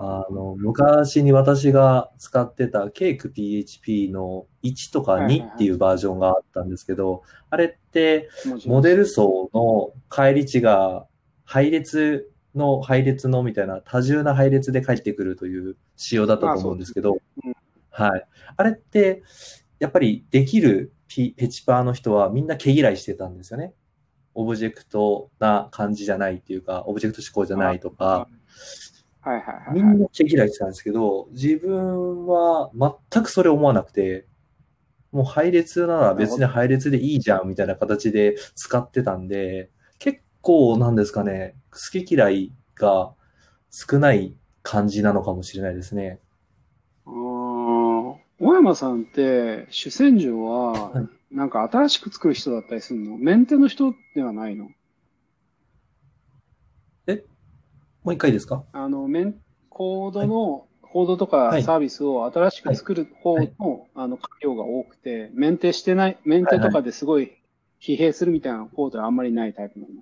[0.00, 5.48] あの、昔に私が使ってたケーク PHP の1とかはいはいはい。
[5.48, 11.06] 2っていうバージョンがあったんですけど、あれってもちろんモデル層の返り値が
[11.44, 17.14] 配列の配列のみたいな多重な配列で返ってくるという仕様だったと思うんですけど、
[17.44, 17.52] うん
[17.92, 18.26] はい。
[18.56, 19.22] あれって、
[19.78, 23.74] やっぱりできるピペチパーの人はみんな毛嫌いしてたんですよね。
[24.34, 28.28] オブジェクトな感じじゃないっていうか、オブジェクト思考じゃないとか、
[29.22, 29.96] はいはいはい、みはい。
[29.96, 32.70] んな毛嫌いしてたんですけど、自分は
[33.10, 34.26] 全くそれ思わなくて、
[35.12, 43.12] もう配列なら別に配列でいいじゃんみたいな形で使ってたんで、結構なんですかね、好き嫌いが
[43.70, 46.18] 少ない感じなのかもしれないですね。
[47.06, 53.16] あー小山さんって、主戦場ははい、なんか新しく作る人だったりするの？
[53.18, 54.68] メンテの人ではないの？
[58.04, 58.64] もう一回ですか？
[58.72, 59.34] あの、メン、
[59.68, 67.32] コードの、コードとはいかサービスを新しく作る方の、あの、作業が多くて、メンテしてない、メンテとかですごい
[67.80, 69.92] 疲弊するみたいなコードはあんまりないタイプなの。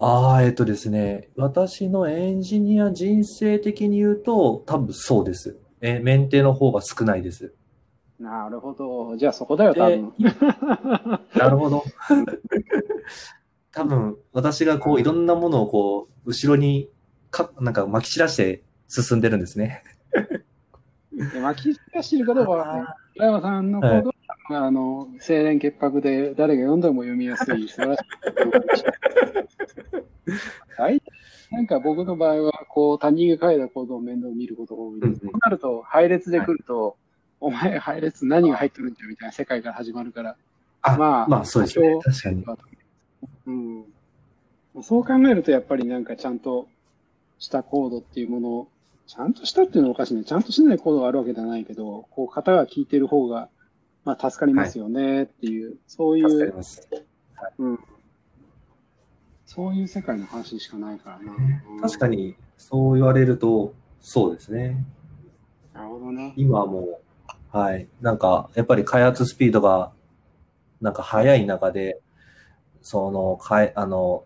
[0.00, 5.56] ああ、えっとですね、私のエンジニア人生的に言うと、多分そうです。
[5.80, 7.54] え、メンテの方が少ないです。
[8.18, 9.16] なるほど。
[9.16, 10.12] じゃあそこだよ、多分。
[11.34, 11.84] なるほど。
[13.72, 16.88] 多分、私がこう、いろんなものをこう、後ろに
[17.30, 19.82] か、なんか巻き散らして進んでるんですね。
[21.42, 22.84] 巻き散らしてるかどうかはね、
[23.16, 24.14] 小山さんの行動
[24.54, 28.02] は、あの、清廉潔白で誰が読んでも読みやすい素晴らしい。
[30.78, 31.02] はい。
[31.50, 36.96] なんか僕の場合は、こう、他人が書いた行動を面倒見ることが多いんで、うんうんなると、配列で来ると、
[37.40, 40.36] お前配列何が入ってるんだよみたいな世界から始まるから、
[40.82, 41.94] あ、まあまあそうですね。
[41.96, 42.44] 多確かに。
[43.46, 43.84] うん。
[44.82, 46.68] そう考えると、やっぱりなんかちゃんと
[47.38, 48.68] したコードっていうものを、
[49.06, 50.24] ちゃんとしたっていうのはおかしいね。
[50.24, 53.48] ちゃんとしないコードがあるわけじゃないけど、こう、型が効いてる方が、
[54.04, 56.88] まあ、助かりますよねっていう、そうい助かりう、ます。
[57.58, 57.78] うん。
[59.44, 61.32] そういう世界の話しかないからな。
[61.32, 62.08] うん確か。
[62.08, 64.84] に、そう言われると、そうですね。
[65.74, 66.32] なるほどね。
[66.36, 67.00] 今はも
[67.52, 67.86] う、はい。
[68.00, 69.92] なんか、やっぱり開発スピードが、
[70.80, 72.00] なんか速い中で、
[72.82, 74.24] その、かえ、あの、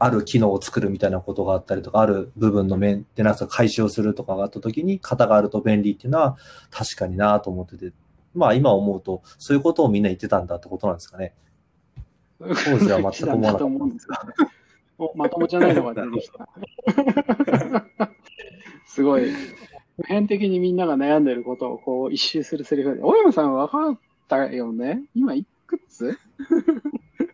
[0.00, 6.36] ある機能を作るみたいなことがあったりとか、ある部分のメンテナンスを解消するとかがあったときに、型があると便利っていうのは
[6.70, 7.92] 確かになと思ってて、
[8.34, 11.34] まあ今思うと、そういうことをみんな言ってたんだってことなんですかね。
[12.38, 12.46] 当
[12.78, 13.58] 時は全く思わなかった。
[13.58, 14.12] と思うんですけ
[14.98, 16.48] ど、おまともじゃないのが出てきた。
[18.86, 19.32] すごい、
[19.96, 23.98] 普遍的にみんなが悩んでることをこう一周するセリフで、大山さん分かっ
[24.28, 25.02] たよね？
[25.16, 26.16] 今いくつ？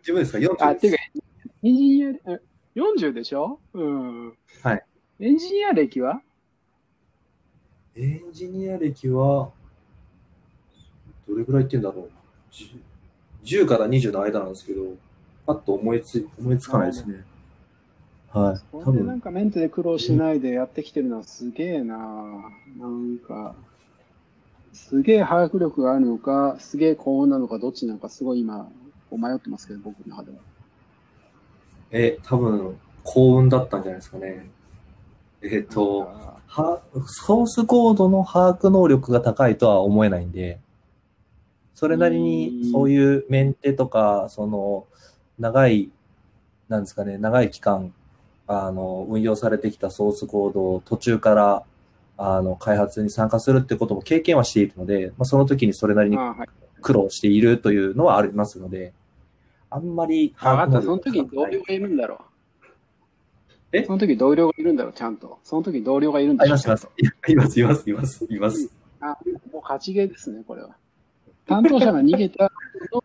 [0.05, 0.95] 自分ですか ?40 あ、っていう
[1.63, 2.39] エンジニア、え
[2.75, 3.59] 40でしょ？
[3.73, 4.37] うん。
[4.61, 4.85] はい。
[5.19, 6.21] エンジニア歴は？
[7.95, 7.99] す。
[8.01, 9.51] エンジニア歴は、
[11.27, 12.09] どれぐらい言ってんだろう
[12.53, 14.95] ？10 10から20の間なんですけど、
[15.45, 17.23] パッと思いつ思いつかないですね。
[18.29, 18.61] はい。
[18.71, 21.97] 多これでなん分、かメンテで苦労しないでやってきてるのはすげえな
[22.77, 23.55] なんか、
[24.73, 28.69] すげえ把握力があるのか、すげえ幸運なのか、どっちなのか、すごい今、
[29.15, 30.37] こう迷ってますけど、僕の中では。
[31.91, 34.49] え、多分、幸運だったんじゃないですかね。
[35.41, 36.09] えっ、と、
[36.47, 40.59] は、ソースコードの把握能力が高いとは思えないんで、
[41.73, 44.85] それなりうにんそういうメンテとか、その、
[45.39, 45.91] 長い、
[46.67, 47.93] なんですかね、長い期間、
[48.47, 51.63] あの、運用されてきたソースコードを途中から、
[52.17, 56.17] あの、開発に参加するってことも経験はしているので、まあ、その時にそれなりに。
[56.85, 58.93] 苦労しているというのはありますので、
[59.75, 62.19] あんまりあ、あった、その時に同僚がいるんだろう。
[63.73, 63.83] え？
[63.83, 65.39] その時同僚がいるんだろう、ちゃんと。
[65.43, 66.87] その時同僚がいるんだあります、います。
[67.27, 68.71] います、います、います、います。
[69.01, 69.17] あ、
[69.51, 70.77] もう勝ちゲーですね、これは。
[71.45, 72.51] 担当者が逃げた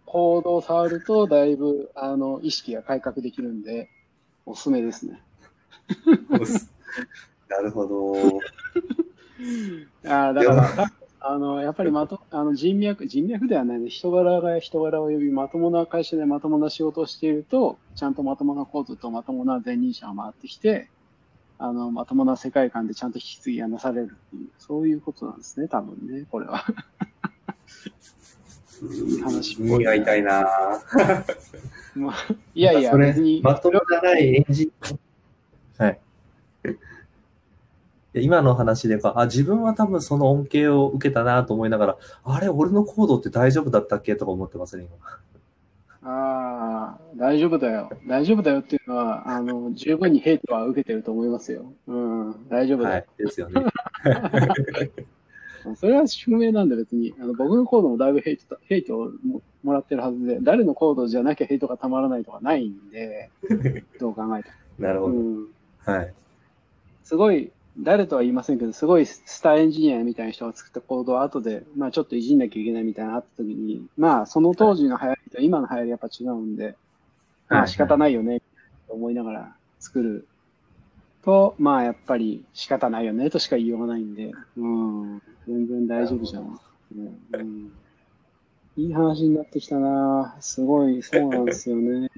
[0.06, 3.90] 行動を触ると、だいぶ、あの、意識が改革できるんで、
[4.46, 5.20] おすすめですね。
[7.48, 8.40] なるほど。
[10.06, 13.90] あだから、あの、やっぱりまと、 あの、人脈、人脈ではないね。
[13.90, 20.88] 人柄が人柄を呼び、まともな会社でまともな仕事をしていると、ちゃんとまともなコードとまともな前任者が回ってきて、
[21.58, 26.64] あの、まともな世界観でちゃんと引き継ぎがなされるっていう、そういうことなんですね、多分ね、これは。
[28.82, 30.48] いい話っぽいな耳が痛いな
[31.94, 32.14] まあ、
[32.54, 34.98] いやいや、それ別に、まともじゃないエンジン。
[35.76, 36.00] はい。
[38.12, 44.88] で今の話でか、あ、自分は多分その恩恵を受けたなと思いながら、あれ、俺のコードって大丈夫だったっけとか思ってますね、
[46.02, 47.90] ああ、大丈夫だよ。
[48.06, 51.72] 大丈夫だよっていうのは、あの、十分にヘイトは受けてると思いますよ。
[51.86, 52.90] うん、大丈夫今。
[52.90, 53.04] だよ。
[53.08, 53.24] はい。
[53.24, 53.64] ですよね。
[55.76, 63.30] それは宿命なんで別に、あの僕のコードもだいぶヘイトヘイトをももらってるはずで、誰のコードじゃなきゃヘイトがたまらないとかないんで、
[64.00, 64.48] どう考えて
[64.78, 65.12] なるほど。
[65.12, 65.20] も。
[65.20, 65.46] うん、
[65.80, 66.14] はい。
[67.04, 67.52] すごい、
[67.82, 76.76] 誰とは言いませんけど、すごいスターエンジニアみたいな人が作ったコードを後で、まあちょっといじんなきゃいけないみたいなのあった時に、まあその当時の流行りと今の流行りやっぱ違うんで、
[77.48, 78.40] まあ仕方ないよね、
[78.88, 80.26] と思いながら作る
[81.24, 86.40] と、まあやっぱり仕方ないよねとしか言いようがないんで、うん、全然大丈夫じゃ。
[86.40, 86.60] ん
[87.32, 87.72] うん
[88.76, 92.08] いい話になってきたなすごい、そうなんですよね。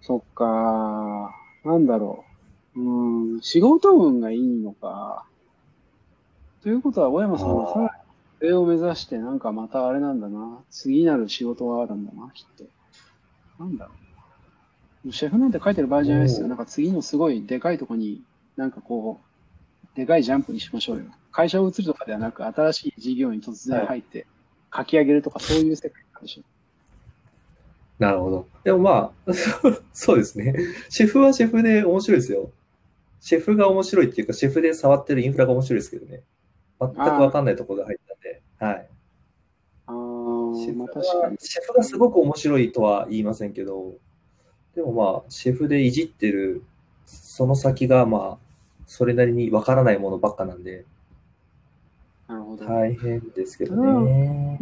[0.00, 2.31] そっかなんだろう。
[2.76, 5.24] うん、仕事運がいいのか。
[6.62, 7.84] ということは、小山さんはさら
[8.40, 10.58] に上を目指して、なんかまたあれなんだな。
[10.70, 12.64] 次なる仕事があるんだな、きっと。
[13.58, 13.90] なんだろ
[15.06, 15.12] う。
[15.12, 16.48] シェフなんて書いてる場合じゃないですよ。
[16.48, 18.22] なんか次のすごいでかいとこに、
[18.56, 21.04] なんかこう、でかいジャンプにしましょうよ。
[21.32, 24.26] 会社を移るとかではなく、新しい事業に突然入って、
[24.74, 26.42] 書き上げるとか、そういう世界なんでしょ。
[27.98, 28.48] なるほど。
[28.64, 29.32] でもまあ、
[29.92, 30.54] そうですね。
[30.88, 32.50] シェフはシェフで面白いですよ。
[33.22, 36.22] シェフが面白いっていうか、シェフで触ってるインフラが面白いですけどね。
[36.80, 38.42] 全くわかんないところが入ったんで。
[38.58, 38.88] はい。
[39.86, 39.92] あ
[40.56, 41.32] シェフは。
[41.38, 43.94] シェフがすごく面白いとは言いませんけど、
[44.74, 46.64] でもまあ、シェフでいじってる、
[47.06, 50.84] その先がまあ、それなりにわからないものばっかなんで、
[52.26, 52.64] なるほど。
[52.64, 54.58] 大変ですけどね。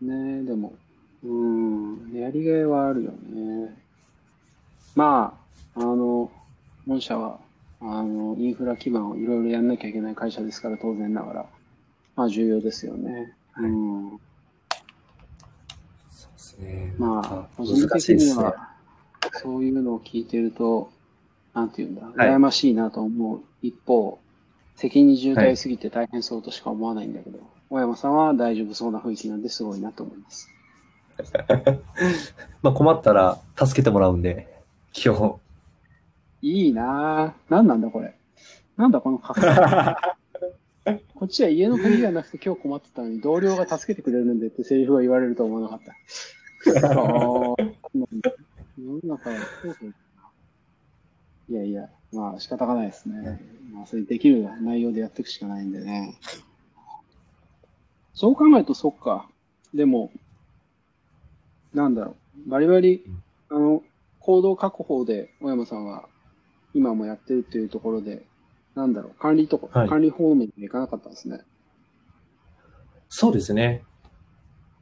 [0.00, 0.72] ねでも、
[1.24, 3.74] うん、やりがいはあるよね。
[4.94, 5.36] ま
[5.74, 6.30] あ、あの、
[6.86, 7.40] 本社は、
[7.86, 11.46] あの、インフラ基盤をいろいろやんなきゃいけない会社ですから、当然ながら、
[12.16, 13.34] まあ重要ですよね。
[13.52, 14.20] はいうん。
[16.08, 16.94] そうですね。
[16.98, 18.08] まあ、個人的。
[18.14, 18.70] には、
[19.32, 20.90] そういうのを聞いてると、
[21.52, 24.18] なんていうんだ、はい羨ましいなと思う一方、
[24.76, 30.48] 責任重大すぎて大変そうとしか思わないんだけど、小山さんは大丈夫そうな雰囲気なんですごいなと思います。
[32.62, 34.48] まあ困ったら助けてもらうんで、
[34.92, 35.40] 基本。
[36.44, 37.32] いいなぁ。
[37.48, 38.14] 何なんだこれ。
[38.76, 39.46] なんだこの格好。
[41.16, 45.94] こっちは家の鍵がなくて今日困ってたのに同僚が助けてくれるんでってセリフが言われると思わなかった。
[46.58, 47.74] くそー。
[48.78, 49.94] 世の中はそうそう
[51.48, 53.40] いやいや、まあ仕方がないですね。
[53.72, 56.18] まあそれできる内容でやっていくしかないんでね。
[58.12, 59.30] そう考えるとそっか。
[59.72, 60.12] でも、
[61.72, 62.16] なんだろ
[62.46, 62.50] う。
[62.50, 63.02] バリバリ、
[63.48, 63.82] あの、
[64.20, 66.08] 行動確保で小山さんは
[66.74, 68.24] 今もやってるっていうところで、
[68.74, 71.40] なんだろう、管理とか、はい管理方面に行かなかったんですね。
[73.08, 73.84] そうですね。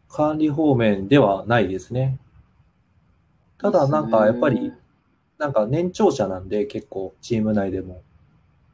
[0.08, 2.18] 管理方面ではないですね。
[3.58, 4.72] ただなんかやっぱり、
[5.38, 8.02] なんか年長者なんで結構チーム内でも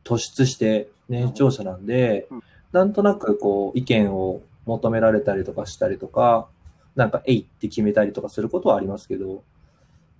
[0.04, 2.42] 突出して年長者なんでうん、
[2.72, 6.48] なんとなくこう意見を求められたりとかしたりとか、
[6.94, 9.42] なんかえいって決めたりとかすることはありますけど、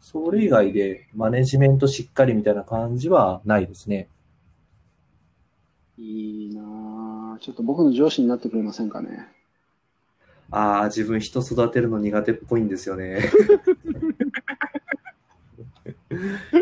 [0.00, 4.08] それ以外でマネジメントしっかりみたいな感じはないですね。
[5.98, 7.38] いいなぁ。
[7.38, 9.28] ちょっと僕の上司になってくれませんかね。
[10.50, 13.30] ああ、自分人育てるの苦手っぽいんですよね。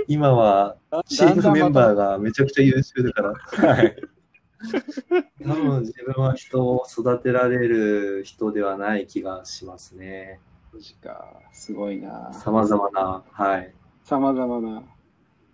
[0.08, 0.76] 今は
[1.06, 3.34] チームメンバーがめちゃくちゃ優秀だから。
[3.74, 3.96] はい。
[5.44, 10.40] 多分自分は人を育てられる人ではない気がしますね。
[10.76, 11.40] マジか。
[11.52, 12.38] すごいなぁ。
[12.38, 13.72] 様々な、はい。
[14.04, 14.82] 様々な。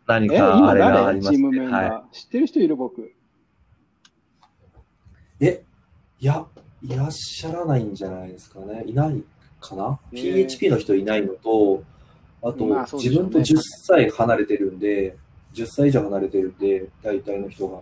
[0.09, 3.03] 何え、今かあれがあ誰りましてチームメンバー、は知ってる人いる僕。
[3.03, 3.15] い。
[5.41, 5.63] え、
[6.19, 6.45] いや、
[6.83, 8.83] いらっしゃらないんじゃないですかね。
[8.85, 9.23] いない
[9.61, 11.85] かな、えー ?PHP の人いないのと、
[12.43, 13.57] あと、ね自分と10
[13.87, 15.17] 歳離れてるんで、
[15.55, 17.81] 10歳以上離れてるんで、大体の人が。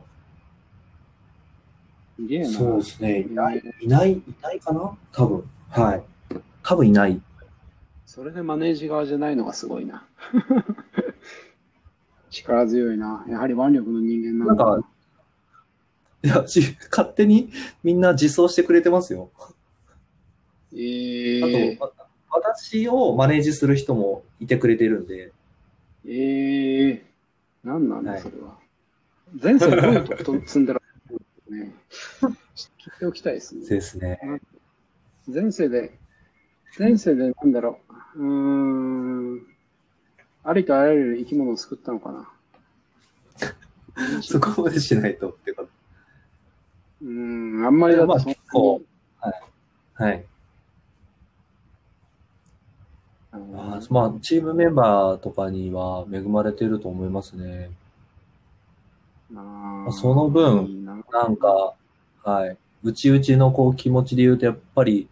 [2.45, 3.21] そうですね。
[3.21, 4.95] いない、えいない、いないかな？
[5.11, 5.51] 多分。
[5.71, 6.03] はい。
[6.63, 7.21] 多分いない。
[8.13, 10.05] それでマネージ側じゃないのがすごいな。
[12.29, 13.25] 力強いな。
[13.29, 14.89] やはり腕力の人間なんだなんか
[16.25, 17.53] いや、し勝手に
[17.85, 19.31] みんな自走してくれてますよ。
[19.39, 19.53] あ
[20.75, 21.93] ええと、わ
[22.31, 25.33] 私をマネージする人もいてくれてるんで、
[26.05, 27.05] ええ
[27.63, 28.59] なんなんだ、はいそれは。
[29.41, 31.75] 前世どういうこと積んでらっしゃるのかね。
[32.19, 33.69] ちょっと聞いておきたいですね。
[33.69, 34.19] ですね。
[35.29, 35.97] 前世で、
[36.79, 37.79] 前世でなんだろ
[38.17, 38.23] う。
[38.23, 39.47] うーん。
[40.43, 42.31] ありとあらゆる生き物を救ったのかな。
[44.23, 45.69] そこまでしないとってこと。
[47.03, 48.83] うーん、あんまりだとそ結構
[49.95, 50.25] はい。
[53.33, 57.71] あのあーまあ、チームメンバーとかには恵まれてると思いますね。
[59.35, 60.95] あーその分な
[61.29, 61.75] んか、
[62.25, 62.57] はい。
[62.83, 65.09] うちうちのこう気持ちで言うと、やっぱり、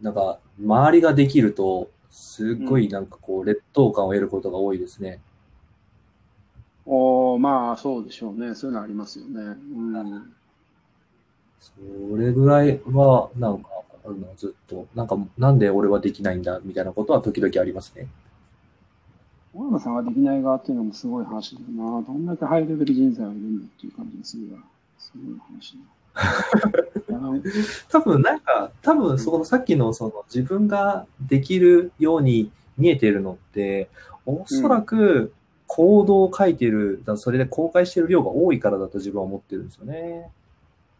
[0.00, 5.20] なんか、周りができると、すっごいなんかこう、劣等感を得ることが多いですね。
[6.84, 8.54] おーまあ、そうでしょうね。
[8.54, 9.40] そういうのありますよね。
[9.40, 10.32] うん。
[11.60, 11.72] そ
[12.16, 13.70] れぐらいは、なんか、
[14.04, 18.08] あるのずっと、なんか、なんで俺はできないんだ、みたいなことは時々ありますね。
[19.52, 22.02] 小山さんができない側っていうのもすごい話だな。
[22.02, 24.60] どんだけハイレベル人材がいるんだっていう感じがするわ。
[24.98, 25.78] すごい話だ。
[27.90, 33.88] 多分なんか、多分そのさっきのその自分ができるように見えてるのって、
[34.24, 35.32] おそらく
[35.66, 40.30] 行動を書いてる、だそれで公開してる量が多いからだと自分は思ってるんですよね。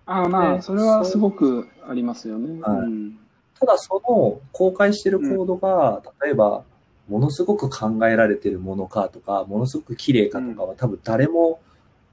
[0.06, 2.60] ああ、まあ、ねそれはすごくありますよね。
[2.60, 3.18] はいうん。
[3.58, 6.62] ただその公開してるコードが、例えば、
[7.08, 11.60] ものすごく考えられてるものかとか、ものすごく綺麗かとかは多分誰も、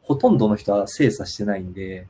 [0.01, 2.07] ほとんどの人は精査してないんで、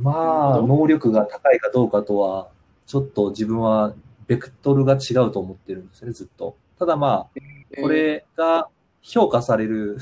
[0.00, 2.48] まあ、能力が高いかどうかとは、
[2.86, 3.94] ちょっと自分は
[4.26, 6.56] ベクトルが違うと思ってるんですよね、ずっと。
[6.78, 8.68] ただまあ、これが
[9.02, 9.98] 評価される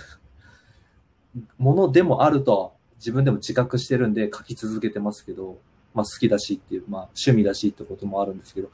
[1.58, 5.58] ものでもあるとは自分でも自覚してるんで書き続けてますけど、
[5.94, 8.68] まあ好きだしっていう、まあ趣味だしってこともあるんですけど、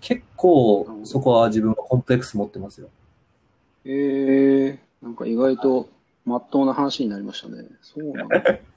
[0.00, 2.88] 結構そこは自分はコンプレックス持ってますよ。
[3.84, 5.88] えー、なんか意外と
[6.24, 7.64] まっとうな話になりましたね。
[7.82, 8.42] そうなんだ。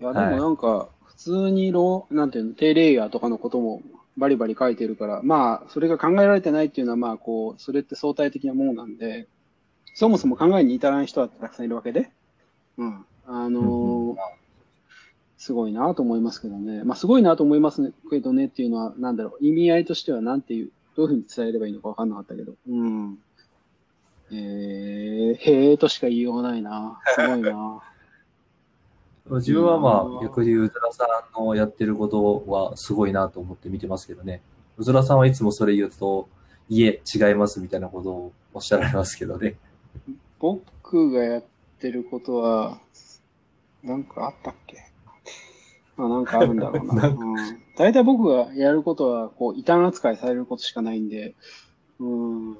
[0.00, 3.82] いや、でもなんか、普通にロー、なんていうの、低レイヤーとかのことも
[4.16, 9.26] バリバリ書いてるから、まあ、それが考えられてないっていうのは、まあ、こう、それって相対的なものなんで、
[9.94, 12.10] そもそも考えに至らない人はたくさんいるわけで、
[12.76, 13.04] うん。
[13.26, 14.16] あのー
[15.40, 16.82] すごいなと思いますけどね。
[16.82, 22.54] まあ、すごいなと思いますけどねっていうのは、なんだろう、意味合いとしてはなんていう、どういうふうに伝えればいいのかわかんなかったけど。
[22.68, 23.18] うん。
[24.32, 27.00] えー、へえとしか言いようがないな。
[27.14, 27.80] すごいな。
[29.36, 31.06] 自分はまうんあ、逆にうずらさ
[31.40, 34.40] んのやってることはすごいなと思って見てますけどね。
[34.76, 36.28] うずらさんはいつもそれ言うと、
[36.68, 39.56] いえ、違いますみたいなことをおっしゃられますけどね。
[40.38, 41.44] 僕がやっ
[41.78, 42.80] てることは、
[43.82, 44.78] なんかあったっけ？
[45.96, 47.02] まあなんかあるんだろうな。
[47.02, 47.36] なうん、
[47.76, 51.34] 大体僕がやることは、こう、異端扱いされることしかないんで、
[51.98, 52.56] うん、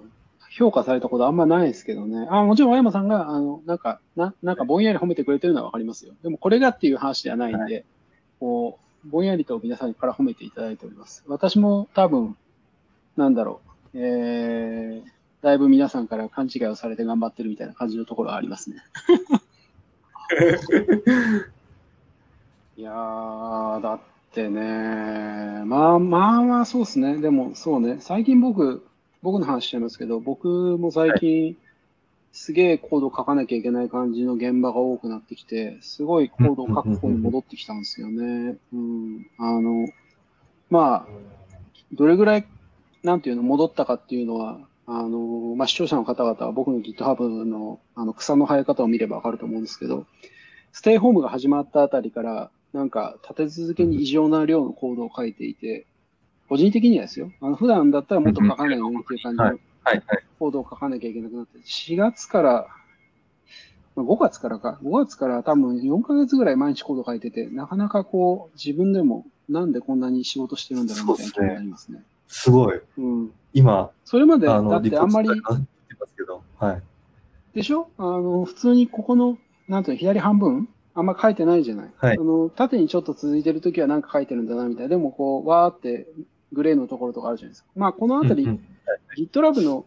[0.59, 2.27] 評価されたことあんまないですけどね。
[2.29, 6.15] あ、もちろん、青山さんが、あの、なんか、な、なんかぼんやり褒めてくれてるのはわかりますよ。
[6.25, 7.85] でもこれがっていう話ではないんで、
[8.41, 11.23] こう、ぼんやりと皆さんから褒めていただいております。
[11.29, 12.37] 私も多分、
[13.17, 13.61] なんだろ
[13.95, 15.09] う、えー、
[15.43, 18.83] だいぶ皆さんから勘違いをされて頑張ってるみたいな感じのところはありますね。
[22.77, 24.01] いやー、だっ
[24.33, 27.19] てね、まあまあまあそうですね。
[27.19, 28.85] でもそうね、最近僕、
[29.23, 30.49] 僕の話しちゃいますけど、僕
[30.79, 31.57] も最近、
[32.33, 38.57] すげえコード書かなきゃいけない感じの現場が多くなってきて、すごいコードを書く方に戻ってきたんですよね。
[38.73, 39.27] うん。
[39.39, 39.89] あの、
[40.71, 41.09] まあ、
[41.93, 42.47] どれぐらい、
[43.03, 50.07] なんていうの、戻ったかっていうのは、あの、まあ、視聴者の方々は僕の GitHub のあの草の生え方を見ればわかると思うんですけど、
[50.73, 55.87] ステイホームが始まったあたりから、なんか立て続けに異常な量のコードを書いていて、
[56.49, 57.31] 個人的にはですよ。
[57.41, 60.03] あの普段だったらもっと書かないのにっていう感じのはいはい。
[60.39, 62.67] コードを書かなきゃいけなくなって、4月から、
[63.97, 72.03] まあ5月からか、5月から多分4ヶ月ぐらい毎日コード書いてて、なかなかこう、自分でもなんでこんなに仕事してるんだろうみたいな気になりますね。
[72.29, 72.81] すごい。
[72.99, 73.33] うん。
[73.55, 75.31] 今、それまで、だってあんまり。
[77.55, 77.89] でしょ？
[77.99, 79.39] あの、普通にここの、
[79.69, 80.69] なんていうの、左半分？
[80.95, 81.91] あんま書いてないじゃない。
[81.97, 84.89] はいあの、縦にちょっと続いてるときはなんか書いてるんだな、みたいな。
[84.91, 86.07] でもこう、わーって、
[86.53, 87.71] グレーのところとかあるじゃないですか。
[87.77, 88.61] まあ、このあたり、うんうん。
[89.17, 89.85] GitLab の、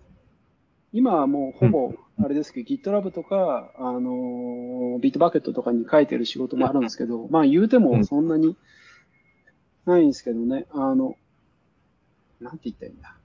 [0.94, 1.94] 今はもうほぼ、
[2.24, 8.56] あれですけど、GitLab とか、あのー、ビートバケットとかに書いてる仕事もあるんですけど、まあ言うてもそんなに
[9.86, 11.16] ないんですけどね、あの、
[12.40, 13.16] なんて言ったらいいんだ。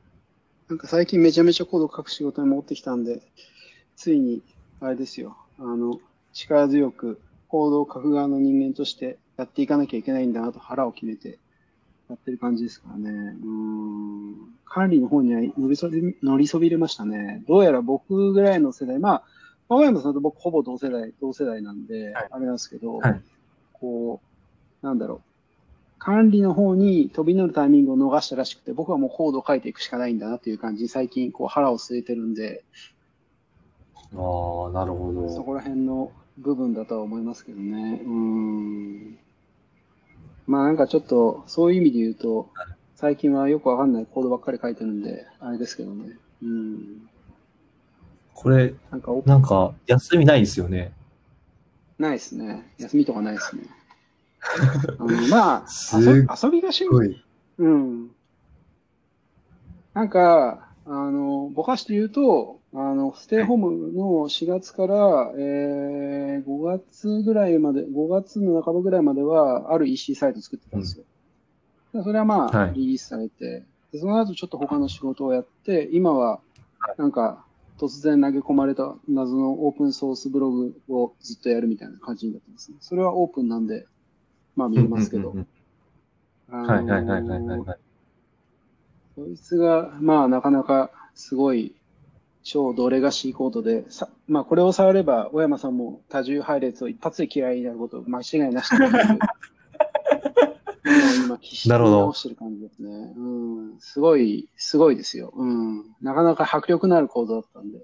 [0.69, 3.23] なんか最近めちゃめちゃコード書く仕事に持ってきたんで、
[3.97, 4.43] ついに、
[4.81, 6.01] あれですよ、あの、
[6.33, 11.39] 力強くコードを書く側の人間としてやっていかなきゃいけないんだなと腹を決めて
[12.09, 13.11] やってる感じですからね。
[13.11, 14.35] うーん。
[14.65, 17.43] 管理の方には乗りそび乗りそびれましたね。
[17.49, 19.25] どうやら僕ぐらいの世代、まあ、
[19.69, 23.21] 青山さんと僕ほぼ同世代、同世代なんで、はいあれなんですけど、はい
[23.73, 24.21] こ
[24.83, 25.21] う、なんだろう。
[25.99, 32.65] 管理の方に飛び乗るタイミングを逃したらしくて、僕はもうコードを書いていくしかないんだなっていう感じに最近こう腹を据えてるんで、
[34.15, 35.29] ああ、なるほど。
[35.35, 38.03] そこら辺の部分だとは思いますけどね。
[38.05, 39.19] うーん。
[40.47, 42.51] まあなんかちょっと、そういう意味で言うと、
[42.95, 46.17] 最近はよくわかんないコードばっかり書いてるんで、あれですけどね。
[46.43, 47.09] うん。
[48.35, 50.93] これ、なんかお、なんか、休みないですよね。
[51.99, 52.71] ないですね。
[52.79, 53.63] 休みとかないですね。
[54.99, 55.67] あのまあ、
[55.99, 57.25] 遊びが趣味。
[57.59, 58.11] うん。
[59.95, 71.05] なんか、あの、ぼかして言うと、あの、ステイホームの4月から、えー、5月ぐらいまで、5月の半ばぐらいまでは、ある EC サイト作ってたんですよ。
[71.95, 76.41] でそれはまあ、はいリリースされて、でその後ちょっと他の仕事をやって、今は、
[76.99, 77.47] なんか、
[77.79, 82.77] 突然投げ込まれた謎のオープンソースブログをずっとやるみたいな感じになってますね。
[82.81, 83.87] それはオープンなんで、
[84.55, 85.35] まあ見えますけど
[86.49, 87.79] はいはいはいはいはい。
[89.15, 91.75] そいつが、まあ、なかなかすごい
[92.47, 99.19] 超ドレガシーコードで、さまあ、これを触れば、小山さんも多重配列を一発で嫌いになること間違いなしだという
[101.67, 103.15] 直してる感じですね。
[103.17, 103.21] う
[103.75, 103.81] ん。
[103.81, 105.33] すごい、すごいですよ。
[105.35, 105.87] うん。
[106.01, 107.81] なかなか迫力のあるコードだったんで。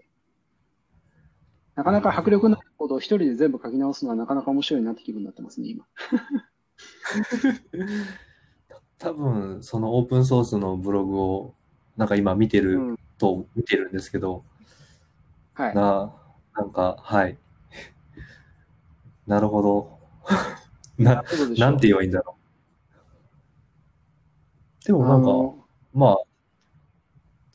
[1.75, 5.85] なかなか迫力のあるコードを一人で全部書き直すのはなかなか面白いなって気分になってますね、今。
[8.99, 11.55] 多分、そのオープンソースのブログを、
[11.97, 12.99] なんか今見てるうん。
[13.19, 14.45] と、見てるんですけど、
[15.55, 15.75] はい。
[15.75, 16.15] な、
[16.55, 17.39] なんか、はい。
[19.27, 19.99] なるほど。
[20.99, 21.23] な、
[21.57, 22.37] なんて言えばいいんだろ
[24.83, 24.87] う。
[24.87, 25.31] でもなんか、
[25.95, 26.19] まあ、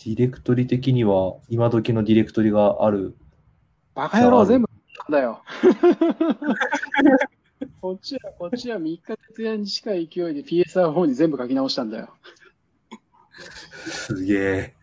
[0.03, 3.15] ディレクトリ的には、今時のディレクトリがある。
[3.95, 4.69] バカ野郎全部
[5.09, 5.41] だよ。
[7.81, 9.01] こっちは、こっちは3日
[9.35, 12.09] 徹夜に近い勢いで PSR4 に全部書き直したんだよ。
[13.87, 14.76] すげえ。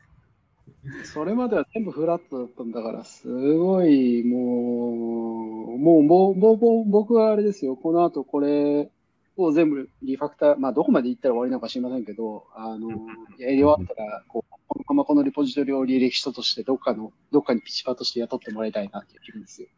[1.05, 8.91] それまでは全部フラットだったんだから、すごい、もう、もう、もう、もう、僕はあれですよ、この後これ
[9.37, 12.91] を全部リファクター、まあ、どこまで行ったら終わりなのか知りませんけど、あの、
[13.39, 19.69] やり終わったら、こう、このままこのリポジトリを履歴書として、どっかの、どっかにピチパーとして雇ってもらいたいなっていう気分ですよ。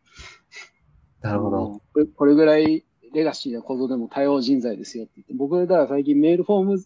[1.22, 1.82] なるほど。
[1.92, 6.84] これこれぐらいレガシーなことでも多様人材ですよって言って、僕だから最近メールフォーム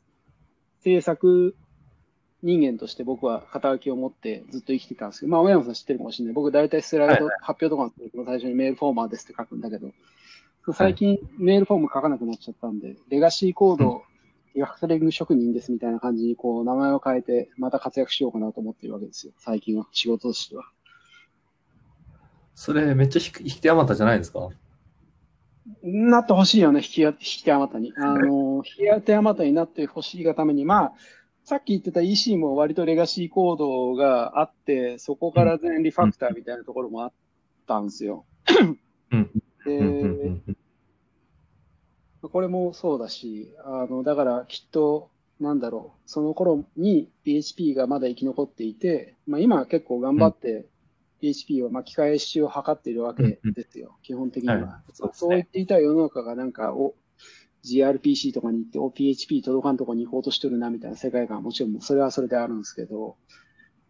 [0.81, 1.57] 制作
[2.43, 6.35] 人間として僕は肩書きを持ってずっと生きてたんですけど、まあ、親山さん知ってるかもしれない。
[6.35, 9.91] 僕大体スライド発表とかの最初にメールフォーマーですって書くんだけど、
[10.73, 14.03] 最近メールフォーム書かなくなっちゃったんで、レガシーコード、
[14.55, 19.33] リファクタリング職人ですみたいな感じにこう名前を変えてまた活躍しようかなと思ってるわけですよ。
[19.39, 20.65] 最近は仕事としては。
[22.55, 24.49] それめっちゃ引き手余ったじゃないですか？
[25.83, 27.93] なってほしいよね、引き引き手余ったに。
[27.97, 30.93] あの、引き手余ったになってほしいがために、まあ、
[31.51, 37.13] さっき言ってた EC も割とレガシーコードがあって、そこから全リファクターみたいなところもあっ
[37.67, 38.25] たんですよ。
[39.11, 39.33] うん。
[39.67, 40.55] で、
[42.23, 50.67] これもそうだし、あの、だからきっと、なんだろう、その頃に PHP がまだ生き残っていて、まあ今は結構頑張って
[51.21, 54.85] PHP を巻き返しを図っているわけですよ、基本的には。
[54.93, 56.95] そう言っていた世の中がなんか、お、
[57.65, 63.17] gRPC とかに行って、お、PHP 届かんとこに行こうとしてるなみたいな世界観はもちろんそれはそれであるんですけど、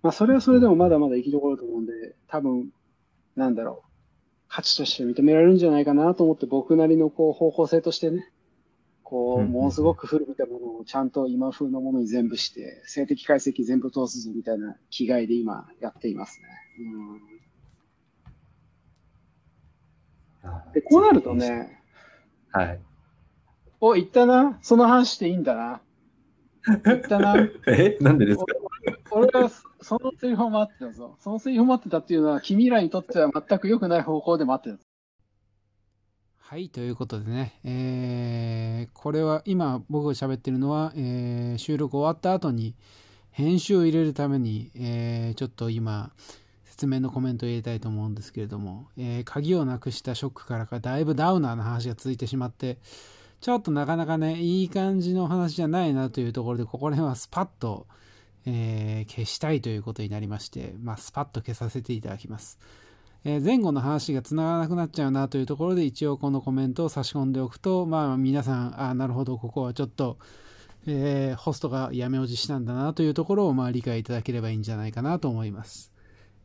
[0.03, 1.93] まあそれはそれでもまだまだ生き残ると思うんで、
[2.27, 2.71] 多分、
[3.37, 3.91] なんだろう、
[4.49, 8.31] 価値として認められるんじゃないかなと思って僕なりのこう方向性としてね、
[9.11, 16.47] こう、ものすごく古びたものをちゃんと今風のものに全部して、静的解析全部通すぞみたいな気概で今やっていますね。
[20.45, 21.35] うん、で、こうなると。
[21.35, 21.83] ね、
[22.53, 22.81] はい。
[23.81, 24.59] お、言ったな。
[24.63, 25.81] その話していいんだな。
[26.85, 27.37] 言ったな。
[27.67, 28.45] えなんでですか？
[29.13, 29.51] 俺は
[29.81, 31.17] そのセリフを待ってたぞ。
[31.19, 34.85] そのセリフを待ってたっていうのは、君らにとっては全く良くない方向で待ってた。
[36.39, 42.75] はい、ということでね、えーこれは今僕が喋ってるのは、えー収録終わった後に
[43.31, 46.11] 編集を入れるために、えーちょっと今
[46.65, 52.79] 説明のコメントを入れたいと思うんですけれども、えー鍵をなくしたショックからかだいぶダウナーな話が続いてしまって、
[53.41, 57.87] ちょっとなかなかね、いい感じの話じゃないなというところで、ここら辺はスパッと、
[58.45, 62.59] えー消したいということになりまして、まあ、スパッと消させていただきます。
[63.25, 70.19] えー前後の話がつながらなくなっちゃうなというところで一応このコメントを差し込んでおくと、まあ皆さん、あなるほど、ここはちょっと、
[70.87, 75.93] えーホストがやめ落ちしたんだなというところをまあ理解いただければいいんじゃないかなと思います。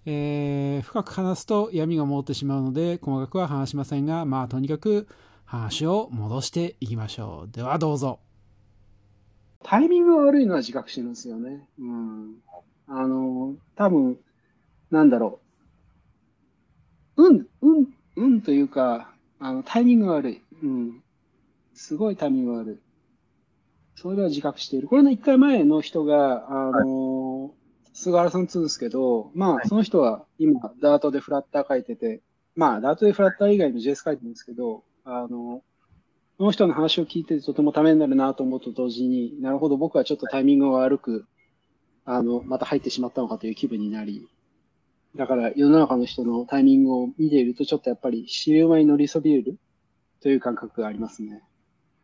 [0.05, 5.07] えー深く話すと闇が戻ってしまうので細かくは話しませんが、まあとにかく
[5.55, 7.51] 話を戻していきましょう。
[7.51, 8.19] ではどうぞ。
[9.63, 11.65] タイミングが悪いのは自覚してるんですよね。
[11.79, 12.35] うん。
[12.87, 14.19] あの、多分、
[14.91, 15.39] なんだろ
[17.15, 17.23] う。
[17.23, 17.87] うん、うん、
[18.17, 20.41] うんというか、あの、タイミングが悪い。
[20.61, 21.01] うん。
[21.73, 22.79] すごいタイミングが悪い。
[23.95, 24.87] それは自覚している。
[24.87, 27.53] これの一回前の人が、あの、
[27.93, 32.21] 菅原さんっつうんですけど、まあ、その人は今、ダートでフラッター書いてて、
[32.55, 35.61] まあ、ダートでフラッター以外の JS 書いてるんですけど、あの、
[36.37, 41.25] この人の話を聞いてとてもためになるなと思うと同時に、なるほど、僕はちょっとタイミングが悪く、
[42.05, 44.27] あの、また入ってしまったのかという気分になり、
[45.15, 49.59] だから世の中の人のタイミングを見ていると、ちょっとやっぱり尻馬に乗りそびれる
[50.21, 51.43] という感覚がありますね。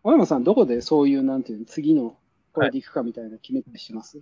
[0.04, 2.16] 小山さん、どこでそういう、なんていうの、次の
[2.54, 4.22] これで行くかみたいな決めたりします、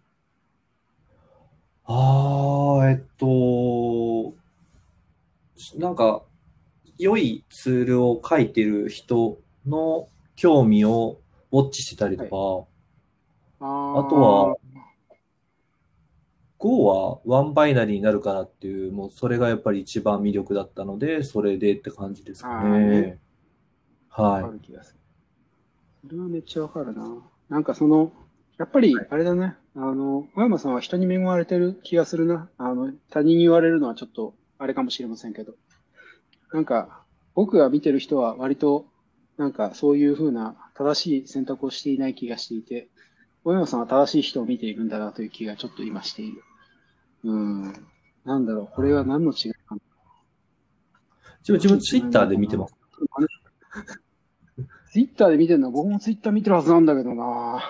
[1.86, 4.34] ああ、えっと、
[5.77, 6.23] なんか、
[7.00, 11.22] 良いツールを書いてる人の興味を
[11.52, 14.56] ウォッチしてたりとか、ああとは、
[16.58, 23.20] Go はワンバイナリーになるからっていう、もうそれがやっぱり一番魅力だったので、それでって感じですかねね。
[24.10, 25.00] わかはる気がする。
[26.10, 27.18] それはめっちゃわかるな。
[27.47, 28.12] なんかその、
[28.58, 29.56] やっぱり、あれだね。
[29.74, 32.50] あの、小山さんは人に恵まれてる気がするな。
[32.58, 35.54] あの、他人に言われるのはちょっと、あれかもしれませんけど。
[36.54, 37.04] なんか、
[37.36, 38.86] 僕が見てる人は割と、
[39.38, 42.89] なんかそういうふうな正しい選択をしていない気がしていて、
[43.43, 46.43] 小山さんは正しい人を見ているんだなという気がちょっと今している。
[47.24, 47.74] うん。
[48.26, 49.78] なんだろう、これは何の違いかな。
[49.78, 49.82] い。
[51.39, 52.74] 自分、自分ツイッターで見てます。
[54.91, 55.68] ツイッターで見てるの？
[55.68, 57.62] は僕もツイッター見てるはずなんだけどな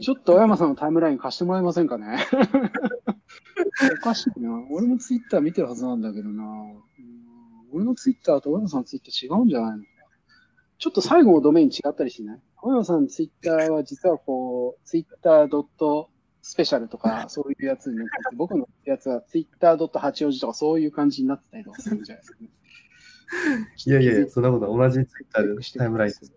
[0.00, 2.18] ちょっと小山さんのタイムライン貸してもらえませんかね？
[4.00, 4.50] おかしいな。
[4.70, 6.44] 俺もツイッター見てるはずなんだけどな。
[7.72, 9.84] うん俺のツイッターと小山さんのツイッター違うんじゃないの？
[10.78, 12.40] ちょっと最後のドメイン違ったりしない？
[12.56, 16.10] 小山さんのツイッターは実はこう、ツイッタードット
[16.42, 22.48] スペシャルとかそういうやつになってて、僕のやつはツイッタードット八王子とかそういう感じになってたりとかするんじゃないですかね。
[23.86, 26.32] いやいやいや、そんなことは同じツイッターでタイムラインです。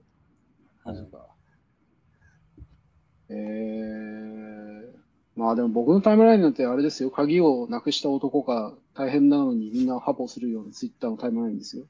[3.27, 4.93] えー、
[5.35, 11.85] まあでも僕のタイムラインなんてあれですよ、鍵をなくした男が大変なのにみんなハポするようなツイッターのタイムラインですよ。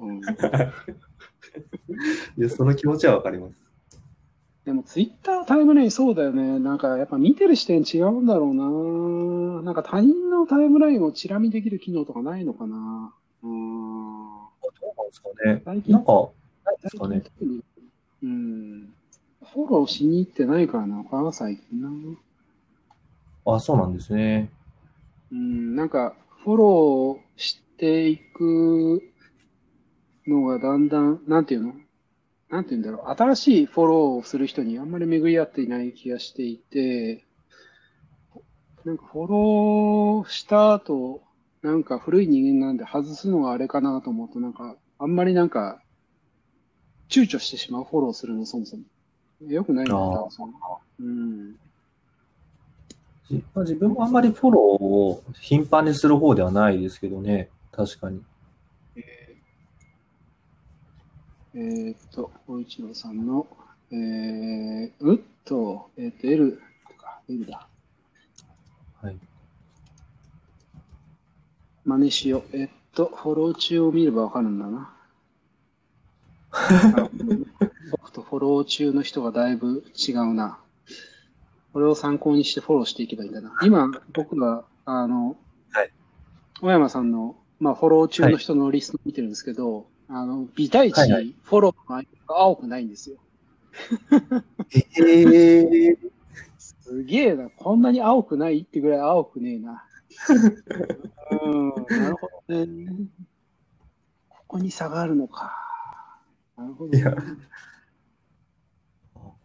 [0.00, 0.22] うん、 い
[2.36, 3.54] や、その気持ちはわかります。
[4.64, 6.58] でもツイッタータイムラインそうだよね。
[6.58, 9.62] なんかやっぱ見てる視点違うんだろうな。
[9.62, 13.14] なんか他人のタイムラインをチラ見できる機能とかないのかな。
[13.42, 13.50] うん。
[13.50, 15.62] どうなんですかね。
[15.64, 16.30] 最近なんか、
[16.64, 17.22] ないですかね。
[18.22, 18.94] うん。
[19.52, 21.90] フォローしに行ってないからなのかな、最近な。
[23.46, 24.50] あ、そうなんですね。
[25.32, 26.14] うん、なんか、
[26.44, 29.02] フォローしていく
[30.26, 31.74] のがだんだん、なんていうの？
[32.50, 33.10] なんていうんだろう？
[33.10, 37.24] 新しいフォローをする人にあんまり巡り合っていない気がしていて、
[38.84, 41.22] なんかフォローした後、
[41.62, 45.80] なんか古い人間なんで外すのがあれかなと思うと、なんか、あんまりなんか、
[47.08, 48.82] 躊躇してしまうフォローするの、そもそも。
[49.48, 50.52] よくないんだあー多分その
[51.00, 51.56] うん。
[53.28, 57.48] じまあ自分もあんまりフォローを頻繁にする方ではないですけどね。
[57.72, 58.22] 確かに。
[61.56, 63.46] えーっと、大一郎さんの、
[63.92, 66.60] えー、うっと、えーっと、L
[66.98, 67.68] か、L だ。
[69.00, 69.16] はい。
[71.84, 72.56] 真似しよう。
[72.56, 74.90] えーっと、フォロー中を見ればわかるんだな。
[76.50, 77.08] あ
[77.90, 80.58] 僕とフォロー中の人がだいぶ違うな。
[81.74, 83.52] これを参考にしてフォローしていけばいいんだな。
[83.64, 85.36] 今、僕が、あの、
[85.72, 85.90] はい
[86.60, 93.16] 小山さんの、まあ、フォロー中の人のリスト見てるんですけど、あの、微対値、はいはいフォローの間が青くないんですよ。
[94.72, 94.84] え
[95.90, 95.98] え
[96.58, 97.50] すげえな。
[97.50, 99.84] こんなに青くないってぐらい青くねえな。
[101.42, 102.86] うん、なるほどね。
[104.28, 105.52] ここに差があるのか。
[106.56, 107.04] なるほど、ね。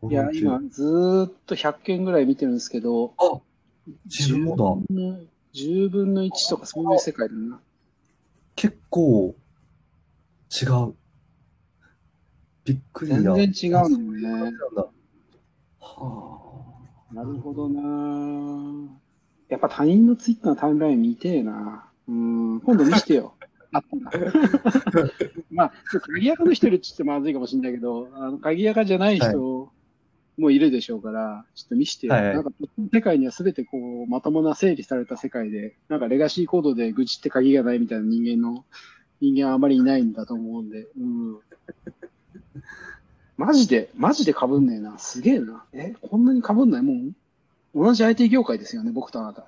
[0.04, 3.40] いや今、ずーっと100件ぐらい見てるんですけど、あ、
[4.06, 4.64] 自分もだ。
[4.64, 5.20] 10分の
[5.54, 7.60] 10分の1とかそういう世界だな。
[8.56, 9.36] 結構
[10.62, 10.96] 違う。
[12.64, 13.36] びっくりだ。
[13.36, 14.54] 全然違うんね。
[15.80, 16.40] は
[17.12, 18.88] なるほどな
[19.50, 23.36] やっぱ他人のツイッターのタイムライン見てえなうん、今度見してよ。
[23.72, 24.12] あったんだ。
[25.52, 29.72] まあ、鍵垢の人いるって言ってまずいかもしれないけど、あの鍵垢じゃない人
[30.40, 32.14] もいるでしょうから、ちょっと見してよ。
[32.14, 32.52] はいはいなんか、
[32.94, 38.66] 世界には全てこう、まともな整理された世界で、なんかレガシーコードで愚痴って鍵がないみたいな人間の、
[39.22, 41.38] 人間はあまりいないんだと思うんで、うん。
[43.38, 44.98] マジで、マジで被んねえな。
[44.98, 45.64] すげえな。
[45.74, 46.82] え、こんなに被んない？
[46.82, 47.12] もん
[47.76, 49.46] 同じ IT 業界ですよね、僕とあなた。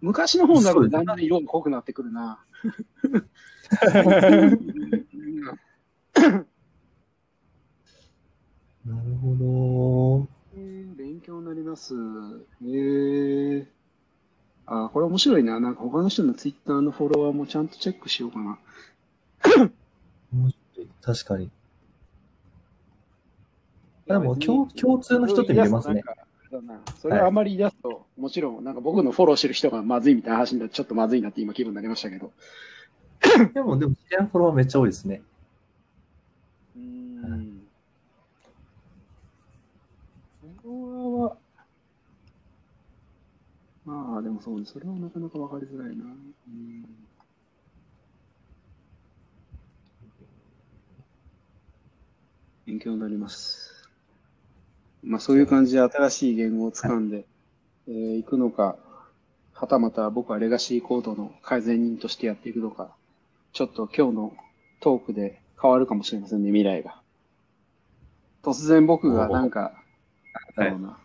[0.00, 2.38] 昔の方になるとだんだん色が濃くなってくるな。
[8.86, 8.90] あ。
[8.90, 11.94] なるほえー勉強になります。
[12.62, 13.66] えー、
[14.66, 15.60] あ、これ面白いな。
[15.60, 18.58] なんか他の人のツイッターのフォロワーもちゃんとチェックしようかな。
[20.32, 20.50] ど。
[21.02, 21.50] 確かに。
[24.06, 26.02] でも共共通の人って見れますね。
[27.00, 32.32] それはあまり言い出すと、もちろん、なんか僕のフォローしてる人がまずいみたいな話になって、ちょっとまずいなって今気分になりましたけど。
[33.54, 35.22] でも、でも、知り合いのフォロワーめっちゃ多いですね。
[36.76, 37.62] うーん。
[40.62, 41.36] フォロワーは、
[43.90, 46.04] まあでもそうね、それはなかなかわかりづらいな。
[46.04, 46.08] う
[46.48, 46.84] ん
[52.66, 53.88] 勉強になります。
[55.02, 57.24] まあそういう感じで新しい言語を掴んで、
[57.88, 58.76] えーいくのか、
[59.52, 62.94] はたまた僕はレガシーコードの改善人としてやっていくのか、
[63.52, 64.32] ちょっと今日の
[64.78, 67.02] トークで変わるかもしれませんね、未来が。
[68.44, 69.72] 突然僕がなんか、
[70.56, 70.98] なんだろうな、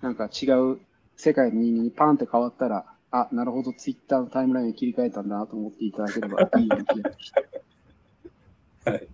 [0.00, 0.78] なんか違う
[1.18, 8.90] 世界のにパンって変わったら、あ、なるほど、ツイッターのタイムラインに切り替えたんだなと思っていただければいいような気がして。
[8.90, 9.08] はい。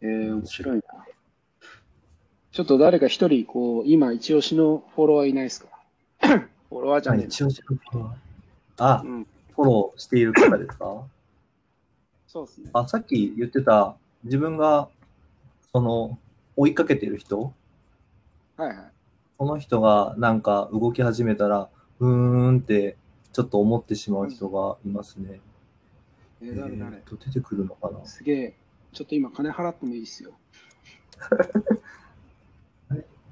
[0.00, 0.82] えー、面白いな。
[2.52, 5.68] ちょっと誰か一人、こう、今一押しのフォロワーいないですか？
[6.70, 8.16] フォロワーじゃな一応自分フォロワー
[8.78, 9.26] あう、ん。
[9.54, 11.04] フォローしている方ですか？
[12.28, 12.70] そうですね。
[12.72, 14.88] あ、さっき言ってた、自分が、
[15.72, 16.18] その、
[16.56, 17.52] 追いかけてる人
[18.56, 18.92] はいはい。
[19.38, 21.68] この人がなんか動き始めたら、
[22.00, 22.96] うーんって
[23.32, 25.40] ちょっと思ってしまう人がいますね。
[26.40, 26.96] えー、誰誰？
[26.98, 28.04] えーと、出てくるのかな？
[28.04, 28.54] すげえ。
[28.92, 30.32] ちょっと今金払ってもいいっすよ。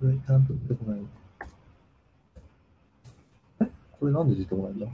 [0.01, 1.01] これ、なんと出てこない
[3.61, 4.87] えこれなんで出てこないんだ？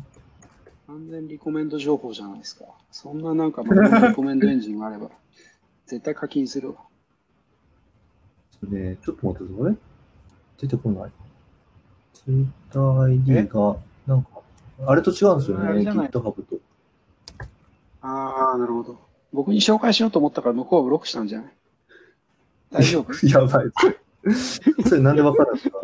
[0.88, 2.64] 完全リコメンド情報じゃないですか。
[2.90, 3.68] そんななんかリ
[4.14, 5.10] コメンドエンジンがあれば、
[5.86, 6.78] 絶対課金するわ。
[8.62, 9.76] ね、ちょっと待って、これ
[10.58, 11.10] 出てこない。
[12.72, 13.76] TwitterID が、
[14.06, 14.28] なんか、
[14.86, 16.42] あれと違うんですよね、GitHub と。
[18.02, 18.98] ああ、なるほど。
[19.32, 21.52] 僕に紹介しようと思ったから向こうはブロックしたんじゃない？
[22.70, 23.12] 大丈夫？
[23.26, 23.66] やばい。
[24.86, 25.80] それなんでわかるんですか？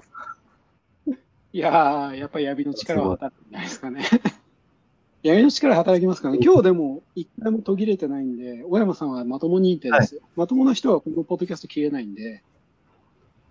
[1.52, 4.04] いやー、やっぱり闇の力は働くんじゃないですかね。
[5.22, 6.40] 闇の力働きますからね。
[6.42, 10.22] 今日でも一回も途切れてないんで、小山さんはまとも認定ですよ。
[10.34, 12.42] まともな人はこのポッドキャスト切れないんで、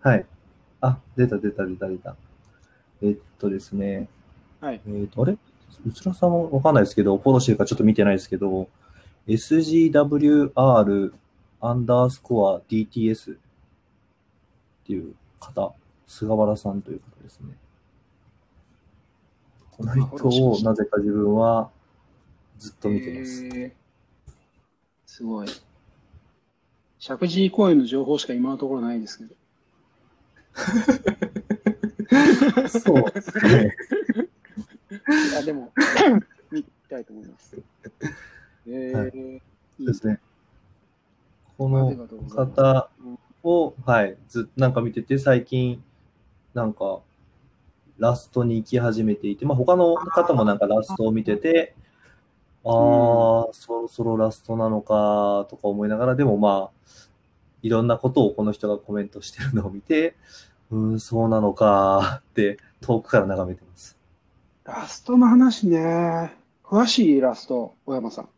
[0.02, 0.26] はい。
[0.82, 2.16] あ、出た出た出た出た。
[3.02, 4.10] えっとですね。
[4.60, 4.82] はい。
[4.88, 5.38] えっと、あれ？
[5.86, 8.68] うつらさんもわかんないですけど、フォローしてるかちょっと見てないですけど、
[9.28, 11.14] SGWR
[11.62, 13.38] アンダースコア DTS っ
[14.86, 15.74] ていう方、
[16.08, 17.56] 菅原さんという方ですね。
[19.72, 21.70] この人をなぜか自分は
[22.60, 23.46] ずっと見てます。
[23.46, 23.72] えー
[25.06, 25.48] すごい。
[26.98, 29.36] 石神井公園の情報しか今のところないですけど。
[32.68, 33.76] そうですね。
[35.32, 35.72] いや、でも、
[36.52, 37.58] 見たいと思います。
[38.68, 39.42] えー、はいい
[39.78, 40.20] そうですね。
[41.58, 41.96] こあの
[42.30, 42.90] 方
[43.44, 45.84] を、はい、ずっとなんか見てて、最近、
[46.54, 47.00] なんか、
[47.98, 51.76] ラストに行き始めていて、まあ他の方もなんかラストを見てて、
[52.64, 56.90] ああ、そろそろラストなのか、とか思いながら、でもまあ、
[57.62, 60.16] いろんなことをこの人がコメントしてるのを見て、
[60.72, 63.98] うーん、そうなのか、って遠くから眺めてます。
[64.64, 66.34] ラストの話ね。
[66.64, 68.30] 詳しいラスト、小山さん。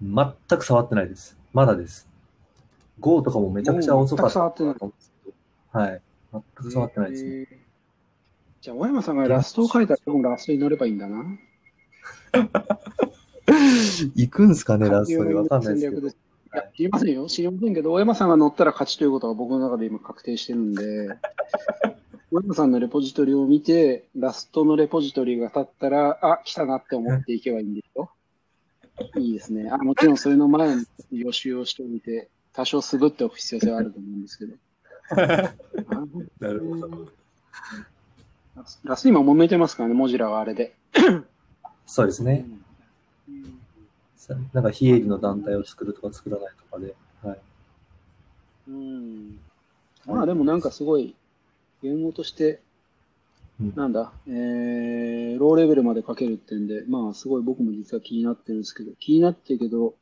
[0.00, 1.36] 全く触ってないです。
[1.52, 2.08] まだです。
[3.00, 5.88] GO とかもめちゃくちゃ遅かった全く触ってない。
[5.90, 6.02] はい。
[6.32, 7.30] 全く触ってないですね。
[7.30, 7.62] えー
[8.62, 11.24] じゃあ、小山さんがラストを書いたら、僕もラストに乗ればいいんだな。
[14.14, 15.34] 行くんすかね、ラストで。
[15.34, 16.08] わかんないですけど。
[16.76, 17.26] 知りませんよ。
[17.26, 21.08] 知りませんけど、小山さんが乗ったら勝ちということが僕の中で今確定してるんで、
[22.30, 28.10] 小山さんのレポジトリを見て、ラストのレポジトリが立ったら、あ、来たなって思っていけばいいんですよ。
[29.16, 29.70] いいですね。
[29.70, 34.56] あもちろんそれの前に予習をしておいて、多少滑っておく必要性はあると思うんですけど。
[36.40, 37.08] なるほど。
[38.84, 40.74] ラス今揉めてますからね、モジュラはあれで。
[41.86, 42.44] そうですね。
[42.46, 42.61] うんさ
[44.52, 46.94] なんか非営利の団体を作るとか作らないとかで。
[47.22, 47.38] はい。
[48.68, 49.38] うん
[50.06, 51.14] まあでもなんかすごい、
[51.82, 52.60] 言語として
[53.60, 59.94] うん、なんだ、えー、ローレベルまで書けるってんで、まあすごい僕も実は気になってるんですけど、気になってるけど、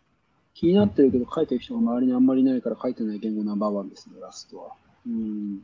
[0.54, 4.72] 気になってるけど書いてる人が周りにあんまりいないから書いてない言語ナンバーワンですね、ラストは。
[5.06, 5.62] うん。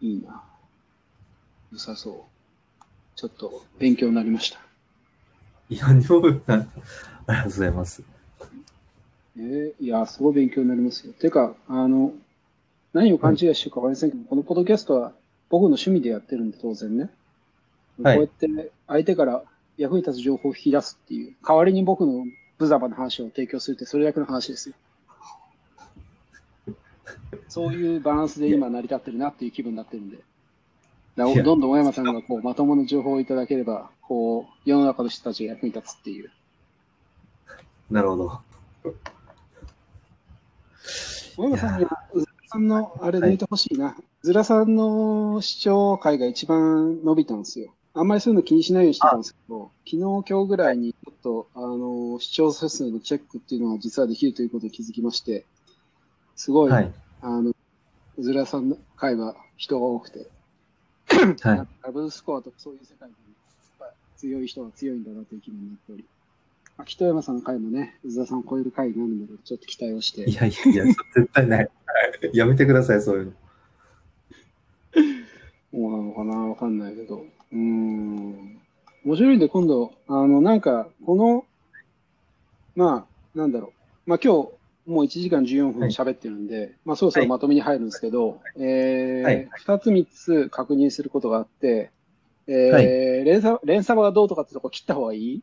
[0.00, 0.42] いいな。
[1.72, 2.84] 良さそう。
[3.16, 4.65] ちょっと勉強になりました。
[5.68, 6.54] いや、にも、な
[7.26, 8.02] ありがとうございます。
[9.38, 11.12] えーいや、すごい勉強になりますよ。
[11.12, 12.12] てか、あの、
[12.92, 15.12] 何を勘違いしてるかわかりませんけど、このポッドキャストは
[15.50, 17.10] 僕の趣味でやってるんで、当然ね。
[18.02, 19.42] はいこうやって相手から
[19.78, 22.24] 役に立つ情報を引き出すっていう、代わりに僕の
[22.58, 24.74] 無様な話を提供するって、それだけの話ですよ。
[27.48, 30.18] そういうバランスで今成り立ってるなっていう気分になってるんで。
[31.16, 36.30] どんどん小山さんがこうまともな情報をいただければ、こう、世の中の人たちが役に立つっていう。
[37.90, 38.40] なるほど。
[41.36, 43.96] 小山さんには、うずらさんのあれ抜いてほしいな。
[43.98, 47.74] うずらさんの視聴回が一番伸びたんですよ。
[47.94, 55.44] あんまりそういうの気にしないようにしてたんですけど、昨日、今日ぐらいにちょっと、あの、視聴者数のチェックっていうのが実はできるということに気づきまして、
[56.36, 56.92] すごい、はい。
[57.22, 60.28] あの、うずらさんの回は人が多くて、
[61.08, 61.66] はい。
[61.82, 63.25] ダブルスコアとかそういう世界にやっぱ
[64.16, 66.04] 強い人は強いんだなという気分になっており、
[66.76, 71.70] まあ、北山さんの回もね、うずらさんを超える回になるので、ちょっと期待をしてい、やいやいや、絶対ない。
[72.32, 73.32] やめてください、そういうの。
[75.72, 77.24] そうなのかなわかんないけど。
[77.52, 78.60] うーん。
[79.04, 81.44] 面白いんで、今度、あの、なんか、この、
[82.74, 83.72] まあ、なんだろ
[84.06, 84.10] う。
[84.10, 84.50] まあ、今日、
[84.86, 91.90] もう1時間14分喋ってるんで、まあ、そろそろまとめに入るんですけど、えーはい2つ3つ確認することがあって、
[92.48, 92.86] えーはい
[93.24, 95.42] 連鎖、連鎖がどうとかってとこ切った方がいい？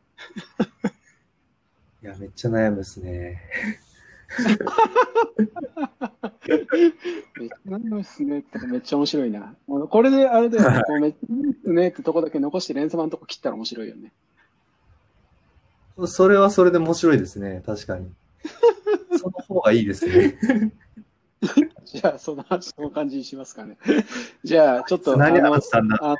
[2.02, 3.42] いや、めっちゃ悩むですね。
[7.38, 9.54] めっちゃ何もっすねってめっちゃ面白いな。
[9.66, 14.12] これであれだよね、こうめっちゃっすねってとこだけ残して連鎖のとこ切ったら面白いよね。
[16.06, 17.62] それはそれで面白いですね。
[17.64, 18.12] 確かに。
[19.18, 20.36] その方がいいですね。
[21.84, 23.76] じゃあ、その、その感じにしますかね。
[24.42, 26.16] じゃあ、ちょっと、何話したんだ？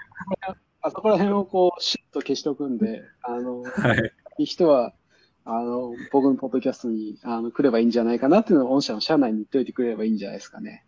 [0.85, 4.12] ああそこら辺をこう、シュッと消しとくんで、あの、はい。
[4.39, 4.93] いい人は、
[5.47, 10.85] あの、僕のポッドキャストに、あの、来ればいいんじゃないかなっていうのを、御社の社内に言っておいてくれればいいんじゃないですかね。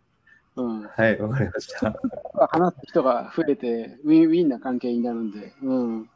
[0.55, 0.81] うん。
[0.83, 1.95] はい、わかりました。
[2.47, 6.09] 話す人が増えて、ウィンウィンな関係になるんで、うん。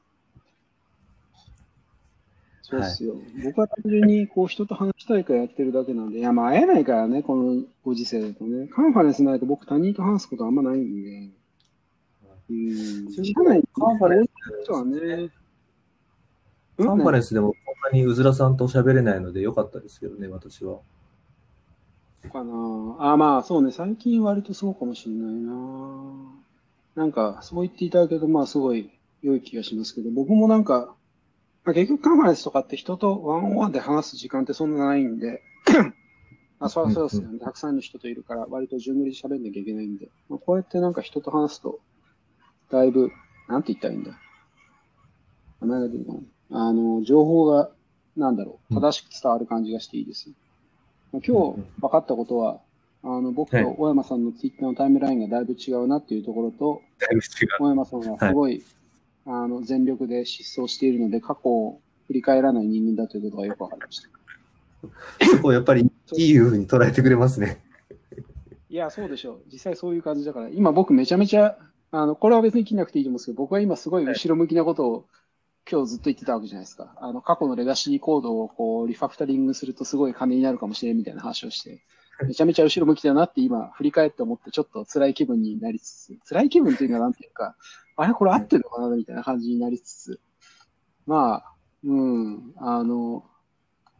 [2.61, 3.15] そうっすよ。
[3.43, 8.67] 僕は単純に、こう、人と話したいからやってるだけなんで、いや、まあ、会えないからね、このご時世だとね。
[8.67, 11.40] カンファレンスないと僕他人と話すことあんまないんで。
[12.51, 13.11] うん。
[13.13, 14.29] 社内にカンファレンス
[14.63, 15.29] 人はね、
[16.77, 17.55] カンファレンンスでもこ
[17.89, 20.79] んなにうずらさんと喋れないのでよかったですけどね、私は。
[22.21, 22.53] スかな。
[22.99, 25.53] あ、まあ、そうね、最近割とそうかもしれないな。
[26.95, 28.91] なんか、そう言っていただけると、まあ、すごい
[29.21, 30.95] 良い気がしますけど、僕もなんか、
[31.63, 35.41] まあ、結局カンファレンスとかって人とワンオンワンで話す時間ってそんなないんで、
[36.59, 37.39] あ、そりゃそうですよね。
[37.39, 41.79] たくさんの人といるから、割と順繰りで喋んなきゃいけないんで、まあ、こうやってなんか人と話すと、
[42.71, 43.11] だいぶ、
[43.47, 44.11] なんて言ったらいいんだ。
[45.61, 46.23] 名前が出てこない。
[46.51, 47.69] あの、情報が、
[48.17, 50.35] なんだろう、正しく伝わる感じがしていいですよ。
[51.11, 52.59] まあ、今日分かったことは、
[53.03, 57.49] あの、僕と小山さんのツイッターのタイムラインがだいぶ違うなっていうところと、だいぶ違う。
[57.59, 58.63] 小山さんはすごい、
[59.25, 64.09] あの、全力で失踪しているので、過去を振り返らない人間だということがよく分かりました。
[65.27, 67.61] そこをやっぱりいい風に捉えてくれますね。
[68.69, 69.41] いや、そうでしょう。
[69.51, 71.57] 実際そういう感じだから、今僕めちゃめちゃ、
[71.91, 75.05] あの、これは別に切んなくていいと思うんですけど、僕は今すごい後ろ向きなことを、
[75.69, 76.95] 今日ずっと言ってたわけじゃないですか。
[76.97, 81.83] あの、過去のレガシーコードをこう、リファクタリングするとすごい金になるかもしれんみたいな話をして、
[82.25, 87.55] めちゃめちゃ後ろ向きだなって今、振り返って思ってちょっと辛い気分になりつつ、辛い気分というのはなんていうか、
[87.97, 90.19] あれこれ合ってるのかなみたいな感じになりつつ、
[91.05, 91.53] まあ、
[91.83, 93.25] うん、あの、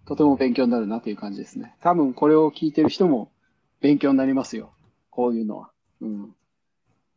[0.06, 1.76] とても勉強になるなという感じですね。
[1.82, 3.32] 多分これを聞いてる人も
[3.80, 4.74] 勉強になりますよ。
[5.10, 5.72] こういうのは。
[6.02, 6.36] うん。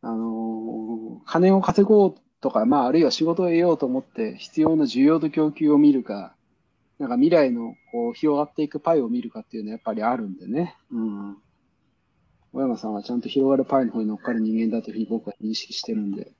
[0.05, 6.35] あのー金を稼ごうとか、まあ、あるいは仕事を得ようと思って必要な需要と供給を見るか、
[6.99, 10.77] なんか未来のこう広がっていくパイを見るかっていうのはやっぱりあるんでね。
[10.91, 11.37] うん。
[12.53, 16.31] 小山さんはちゃんと広がるパイの方に乗っかる人間だというふうに僕は認識してるんで。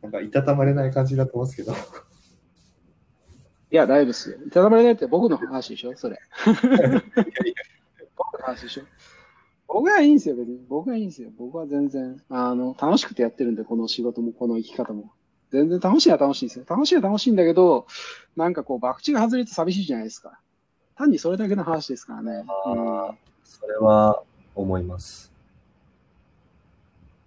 [0.00, 1.72] なんかいたたまれない感じになってますけど。
[1.72, 1.76] い
[3.76, 4.38] や、大丈夫ですよ。
[4.46, 5.94] いただまれないって僕の話でしょ？
[5.96, 6.18] それ。
[8.16, 8.82] 僕の話でしょ？
[9.72, 10.58] 僕はいいんですよ、別に。
[10.68, 11.30] 僕はいいんですよ。
[11.38, 15.12] 僕は全然、あの、楽しくてやってるんで、この仕事も、この生き方も。
[15.50, 16.64] 全然楽しいは楽しいんですよ。
[16.68, 17.86] 楽しいは楽しいんだけど、
[18.36, 20.40] なんかこう、博打が外れて寂しいじゃないですか。
[20.96, 22.44] 単にそれだけの話ですからね。
[22.66, 23.14] うんあ
[23.44, 24.22] それは
[24.54, 25.30] 思います。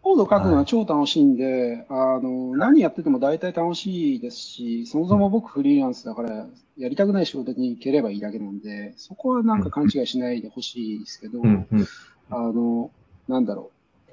[0.02, 6.46] コード書くのは超楽しいんで、あの、何やってても大体楽しいですし、そもそも僕フリーランスだから、
[6.78, 11.88] やりたくない仕事に行ければいいだけなんで、そこはなんか勘違いしないでほしいですけど、うんうん。
[12.36, 12.92] あの、
[13.28, 13.72] なんだろ
[14.08, 14.12] う。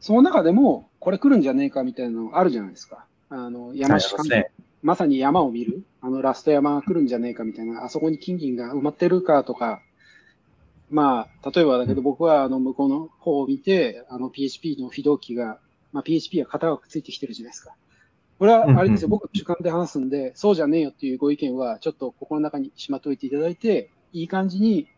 [0.00, 3.04] その中でも、これ来るんじゃねえかみたいなのあるじゃないですか。
[3.28, 4.50] あの、山しかね。
[4.82, 5.84] まさに山を見る。
[6.00, 9.82] あの、ラスト山が来るんじゃねえかみたいな、あそこに金銀が埋まってるかとか、
[10.90, 15.58] まあ、例えばだけど僕はあの、向こうの方を見て、あの、PHP の非同期が、
[15.92, 17.74] まあ、PHP が型がついてきてるじゃないですか。
[18.38, 24.88] これは、あれですよ、僕の主観で話すんで、そうじゃねえよっていうご意見は、ちょっと心の中にしまっておいていただいて、いい感じに、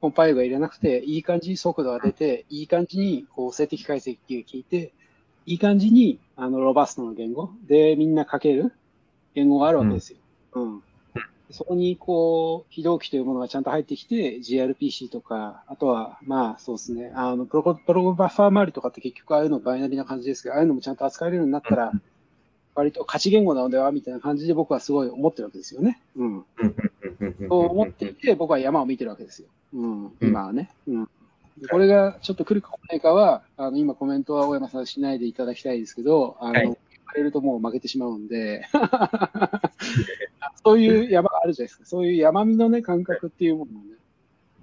[0.00, 4.92] コンパイルが入れなくて、いい感じに速度が出て、いい感じに、こう、静的解析が効いて、
[5.46, 8.72] いい感じに、あの、ロバストの言語でみんな書ける
[9.34, 10.18] 言語があるわけですよ。
[10.54, 10.82] うん。
[11.50, 21.92] そこに、こう、非同期というものがちゃんと入ってきて、gRPC とか、あとは、まあ、そうですね、あの、プロコプログバッファー周りとかって結局ああいうのバイナリな感じですけど、ああいうのもちゃんと扱えるようになったら、
[22.74, 26.00] 割と価値言語なのではみたいな感じで僕はすごい思ってるわけですよね。
[26.16, 26.44] うん。
[27.48, 29.48] そう思っていて、僕は山を見てるわけですよ。
[29.74, 30.12] うん。
[30.20, 30.70] 今はね。
[30.86, 31.04] うん。
[31.58, 36.78] でこれがちょっと来るか来ないかは、あの、今コメントは大山さんしないでいただきたいですけど、あの、はい
[37.10, 38.66] 言われるともう負けてしまうんで、
[40.64, 41.84] そういう山があるじゃないですか。
[41.84, 43.96] そういう山見のね、感覚っていうものをね、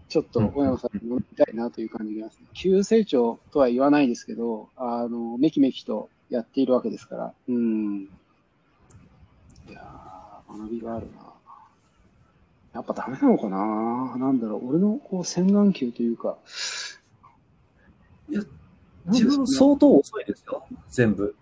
[0.07, 2.47] ちょっと大山さんに乗りたいなという感じがします、ね。
[2.53, 7.33] 急成長とは言わないですけど、あの、めきめきとやっているわけですから。
[7.47, 8.01] うん。
[9.69, 11.21] いやー、学びがあるな。
[12.73, 14.17] やっぱダメなのかな？
[14.17, 14.69] なんだろう。
[14.69, 16.37] 俺のこう洗顔球というか。
[18.29, 18.41] いや
[19.07, 21.35] 自分相当遅いですよ、全部。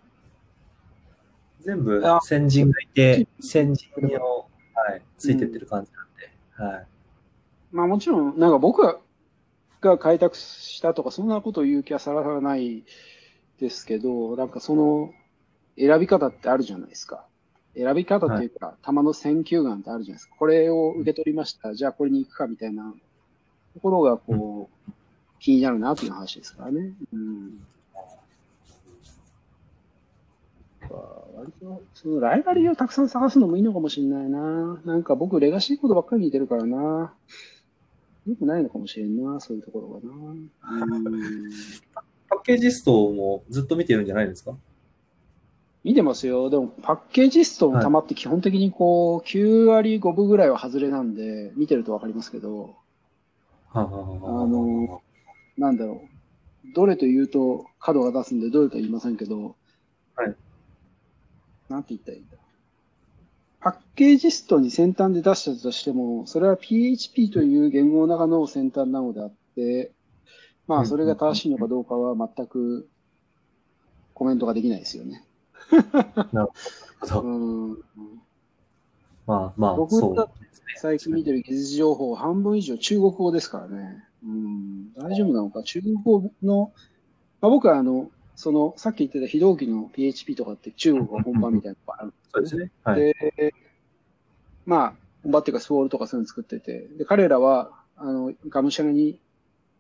[1.62, 3.90] 全部あ先人がいて、先人
[4.22, 6.04] を、はい、ついてってる感じな
[6.64, 6.74] んで。
[6.74, 6.88] はい。
[7.72, 9.00] まあもちろん、なんか僕が
[9.82, 12.84] が開拓したとか、そんなことを言う気はさらさらない
[13.60, 15.14] ですけど、なんかその
[15.78, 17.26] 選び方ってあるじゃないですか。
[17.76, 20.36] 選び方っていうか、球の選球眼ってあるじゃないですか。
[20.38, 21.74] これを受け取りました。
[21.74, 22.94] じゃあこれに行くかみたいな
[23.74, 24.92] ところが、こう、
[25.40, 26.94] 気になるなという話ですからね。
[27.14, 27.66] うん。
[31.36, 34.80] 割と、そのライバリーをたくさん探すのもいいのかもしれないな。
[34.86, 37.14] なんか僕、レガシーコードばっかり見てるからな。
[38.26, 40.86] よくないのかもしれんな、そういうところがな。
[42.32, 42.38] うん。
[42.38, 44.56] パッケージストもずっと見てるんじゃないですか？
[45.84, 46.50] 見てますよ。
[46.50, 52.76] でも、パッケージストの球って基本的にこう、9割5分ぐらいは外れなんで、見てるとわかりますけど、
[53.72, 55.04] ああの、
[55.58, 56.74] なんだろう。
[56.74, 59.56] どれと言うと角が出すんで、どれとは言いませんけど、
[60.16, 60.36] はい。
[61.70, 62.38] なんて言ったらいいんだ。
[63.60, 69.92] パッケージストに先端で出したとしても、それは PHP という言語の中の先端なのであって、
[70.68, 72.88] まあ、それが正しいのかどうかは全く
[74.14, 75.24] コメントができないですよね。
[75.72, 75.76] う
[77.28, 77.78] ん。
[79.28, 80.28] まあまあ、僕そうだ
[80.78, 84.04] 最近見てる技術情報、半分以上中国語ですからね。
[84.24, 85.64] うん、大丈夫なのか？
[85.64, 86.72] 中国語の、
[87.42, 92.72] まあ、僕はあの、その、さっき言ってた非同期の PHP とかって中国が本番みたいなのがあるんそうですね。
[92.84, 93.00] はい。
[93.00, 93.54] で、
[94.66, 94.94] まあ、
[95.24, 99.20] 本場っていうかスウォールとかそういうの作ってて、で、彼らは、あの、がむしゃらに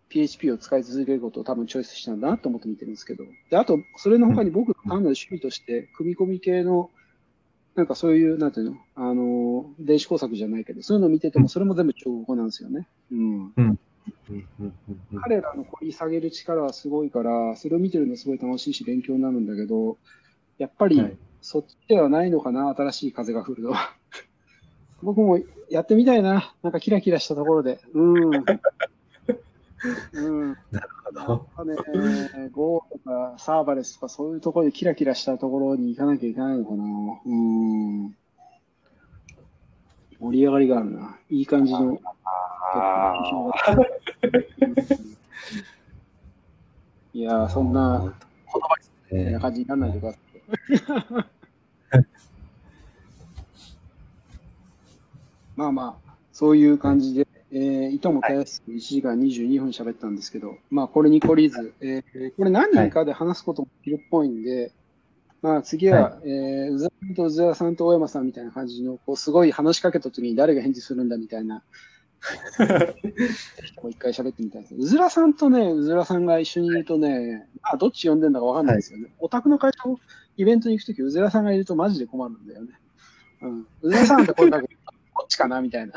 [0.09, 6.91] PHP を使い続けることを多分チョイスしたんだなと思って見てるんですけど、で、あと、それの他に僕の単なる趣味として、組み込み系の、
[7.75, 12.87] なんかそういう、なんていうのあの、電子工作じゃないけど、そういうのを見てても、それも全部中国語なんですよね。
[13.11, 13.19] うん。
[13.19, 13.79] うん
[14.29, 19.97] うんうんうん彼らの掘り下げる力はすごいから、それを見てるのすごい楽しいし勉強になるんだけど、
[20.57, 21.17] やっぱりはい
[21.47, 23.95] そっちではないのかな、新しい風が降るのは。
[25.03, 27.79] 僕もやってみたいな、なんかキラキラしたところで。
[27.93, 28.31] うん。
[30.13, 30.57] うん。
[30.71, 31.49] なるほど。
[31.55, 31.75] ぱね、
[32.51, 36.83] Go とかサーバレスとかそういうところでキラキラしたところに行かなきゃいけないのかな。
[37.25, 38.15] うん。
[40.19, 41.17] 盛り上がりがあるな。
[41.29, 41.99] いい感じの。
[42.03, 43.13] あ
[47.13, 48.91] いやー、そんな言葉です
[49.33, 49.39] ね。
[49.39, 50.21] 感じにならないでください。
[55.55, 57.25] まあまあ、そういう感じで、
[57.57, 64.73] えー、いともたやすく1時間22分喋ったんですけど、まあこれに懲りず、えー、これ何人かで話すこともできるっぽいんで、
[65.41, 71.63] まあ次は、えー、うざさんとうずらさんと大山さんみたいな感じの、こうすごい話しかけた時に誰が返事するんだみたいな、
[73.81, 74.75] もう一回喋ってみたいです。
[74.75, 79.13] うずらさんとね、うずらさんが一緒にいるとね、まあどっち呼んでんだかわかんないですよね。
[79.19, 79.97] オタクの会社の
[80.35, 82.73] イベントに行くとき、うずらさんがいるとマジで困るんだよね。
[83.43, 83.67] うん。
[83.81, 84.77] うずらさんって声かける
[85.13, 85.93] こっちかなみたいな。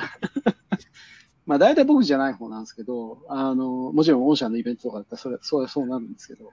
[1.48, 6.52] まあ大体僕じゃない方なんですけど、あの、もちろん御社のイベントとかだったらそれ、そうそうなるんですけど、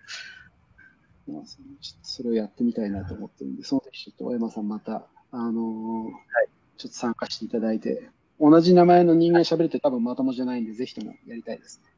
[1.28, 6.10] まあ、そのちょっとそれをやってみたいなと思ってるんで、その時ちょっと大山さんまた、あの
[6.78, 8.10] ちょっと参加していただいて、
[8.40, 11.92] 同じ名前の人間喋るって多分まともじゃないんで、ぜひともやりたいですね。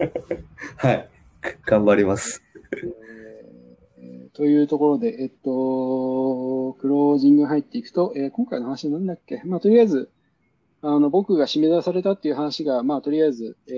[0.78, 1.08] はい。
[1.66, 2.42] 頑張ります。
[3.98, 9.40] えーというところで、えっと、クロージング入っていくと、えー今回の話なんだっけ？
[9.44, 10.10] まあ、とりあえず、
[10.86, 13.70] あの、僕が締め出されたっていう話が、まあ、とりあえず、え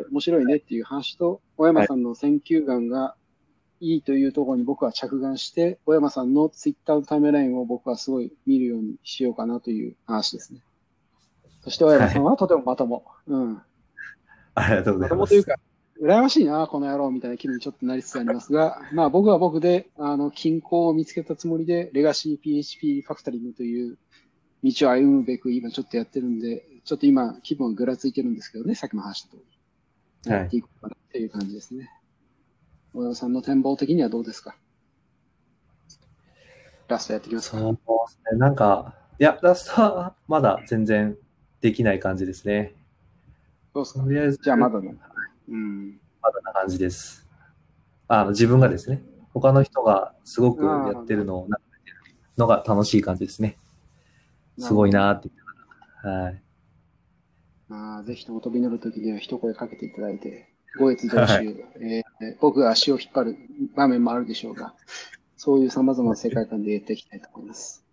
[0.00, 3.14] ー面白いねっていう話と、小山さんの選球眼が
[3.80, 10.60] いいというところに僕は着眼して、小山さんのツイッターのタイムラインを僕はすごい見るようにしようかなという話ですね。
[11.62, 13.04] そして小山さんはとてもまとも。
[13.28, 13.62] うん。
[14.56, 15.30] ありがとうごまざいます。
[15.30, 15.54] ともというか、
[16.02, 23.98] 羨ましいな、この野郎みたいな気分にちょっとなりつつありますが、まあ僕は僕で、あの、均衡を見つけたつもりで、レガシー PHP ファクタリングという
[24.64, 29.42] 道を歩むべく今ちょっとやってるんで、ちょっと今気分がぐらついてるんですけどね、さっきも話した通り。
[30.32, 31.90] はいやっていこうかなっていう感じですね。
[32.94, 34.54] 大山さんの展望的にはどうですか？
[36.86, 37.58] ラストやってきますか？
[37.58, 37.78] そうで
[38.28, 38.38] すね。
[38.38, 41.16] なんか、いや、ラストはまだ全然
[41.60, 42.74] できない感じですね。
[43.74, 44.94] どうですかとりあえず、じゃあまだね。
[45.48, 45.98] うん。
[46.20, 47.26] まだな感じです。
[48.06, 49.02] あの、自分がですね、
[49.32, 51.48] 他の人がすごくやってるのを、
[52.36, 53.56] のが楽しい感じですね。
[54.58, 55.30] すごいなって
[56.02, 56.42] はい。
[57.68, 60.48] まあ、ぜひとも飛び乗るときには一声かけていただいて、
[60.78, 62.02] 5月上州、え、
[62.40, 63.36] 僕が足を引っ張る
[63.74, 64.74] 場面もあるでしょうが、
[65.36, 67.84] そういう様々な世界観でやっていきたいと思います。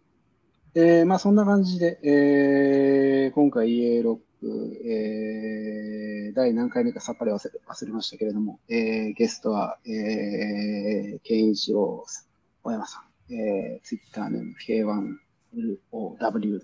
[0.75, 12.23] えー、まあそんな感じで、えー、今回 EA ロック、えー、第何回目かさっぱり忘れ忘れましたけれども、えー、ゲストは、えー、ケンイロー、
[12.63, 15.17] 小山さん、えー、ツイッターの K1
[15.55, 16.61] WOW、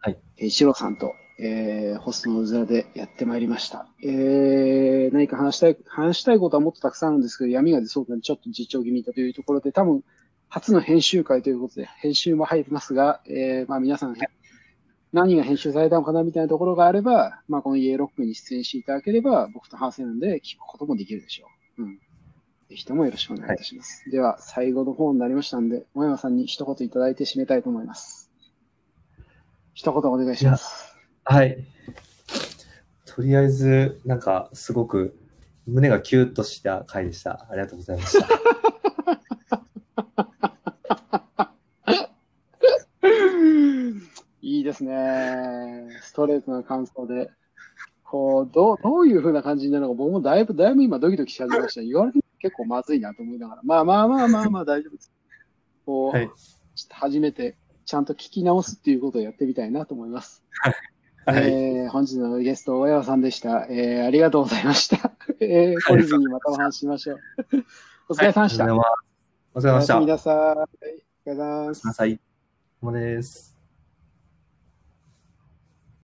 [0.00, 5.14] はいえー、シロさんと、えー、ホストのうずらでやってまいりました、えー。
[5.14, 10.02] 何か話したい、話したいことはもっとたくさんあるんですけど、闇が出そうなちょっと実況気味だというところで、多分、
[10.48, 14.16] 初の編集会ということで、編集も入りますが、えー、まあ皆さん、
[15.12, 21.46] 何が編集されたのかなみたいなところがあれば、まあこのイエロックに出演していただければ、僕と話せるんで聞くこともできるでしょ
[21.78, 21.82] う。
[21.84, 22.00] うん。
[22.70, 24.08] ぜひともよろしくお願いいたします。
[24.12, 28.30] では、最後の方になりましたんで、小山さんに一言いただいて締めたいと思います。
[29.74, 30.96] 一言お願いします。
[31.24, 31.66] はい。
[33.06, 35.18] とりあえず、なんか、すごく、
[35.66, 37.44] 胸がキュッとした回でした。
[37.50, 38.28] ありがとうございました。
[44.42, 45.88] いいですね。
[46.02, 47.32] ストレートな感想で。
[48.04, 51.82] こう、どう、どういう風な感じになるのか、僕もだいぶ、だいぶ今ドキドキし始めました。
[51.82, 53.62] 言われて結構まずいなと思いながら。
[53.64, 55.12] まあまあまあまあまあ大丈夫です。
[55.86, 56.30] こう、はい
[56.76, 60.42] ちょっと初めてちゃんと聞き直すっていうことをやってみたいなと思います。
[60.62, 60.74] はい。
[61.26, 63.66] えー本日のゲスト、大山さんでした。
[63.68, 65.12] えーありがとうございました。
[65.40, 67.18] えー、懲りずにまたお話ししましょう。
[68.08, 68.64] お疲れ様でした。
[68.64, 69.98] お疲れ様でした。
[69.98, 70.34] お疲れ様でした。
[71.26, 72.20] おやすみなさい。
[72.82, 72.94] お疲れ様です。
[72.94, 73.49] お疲れ様です。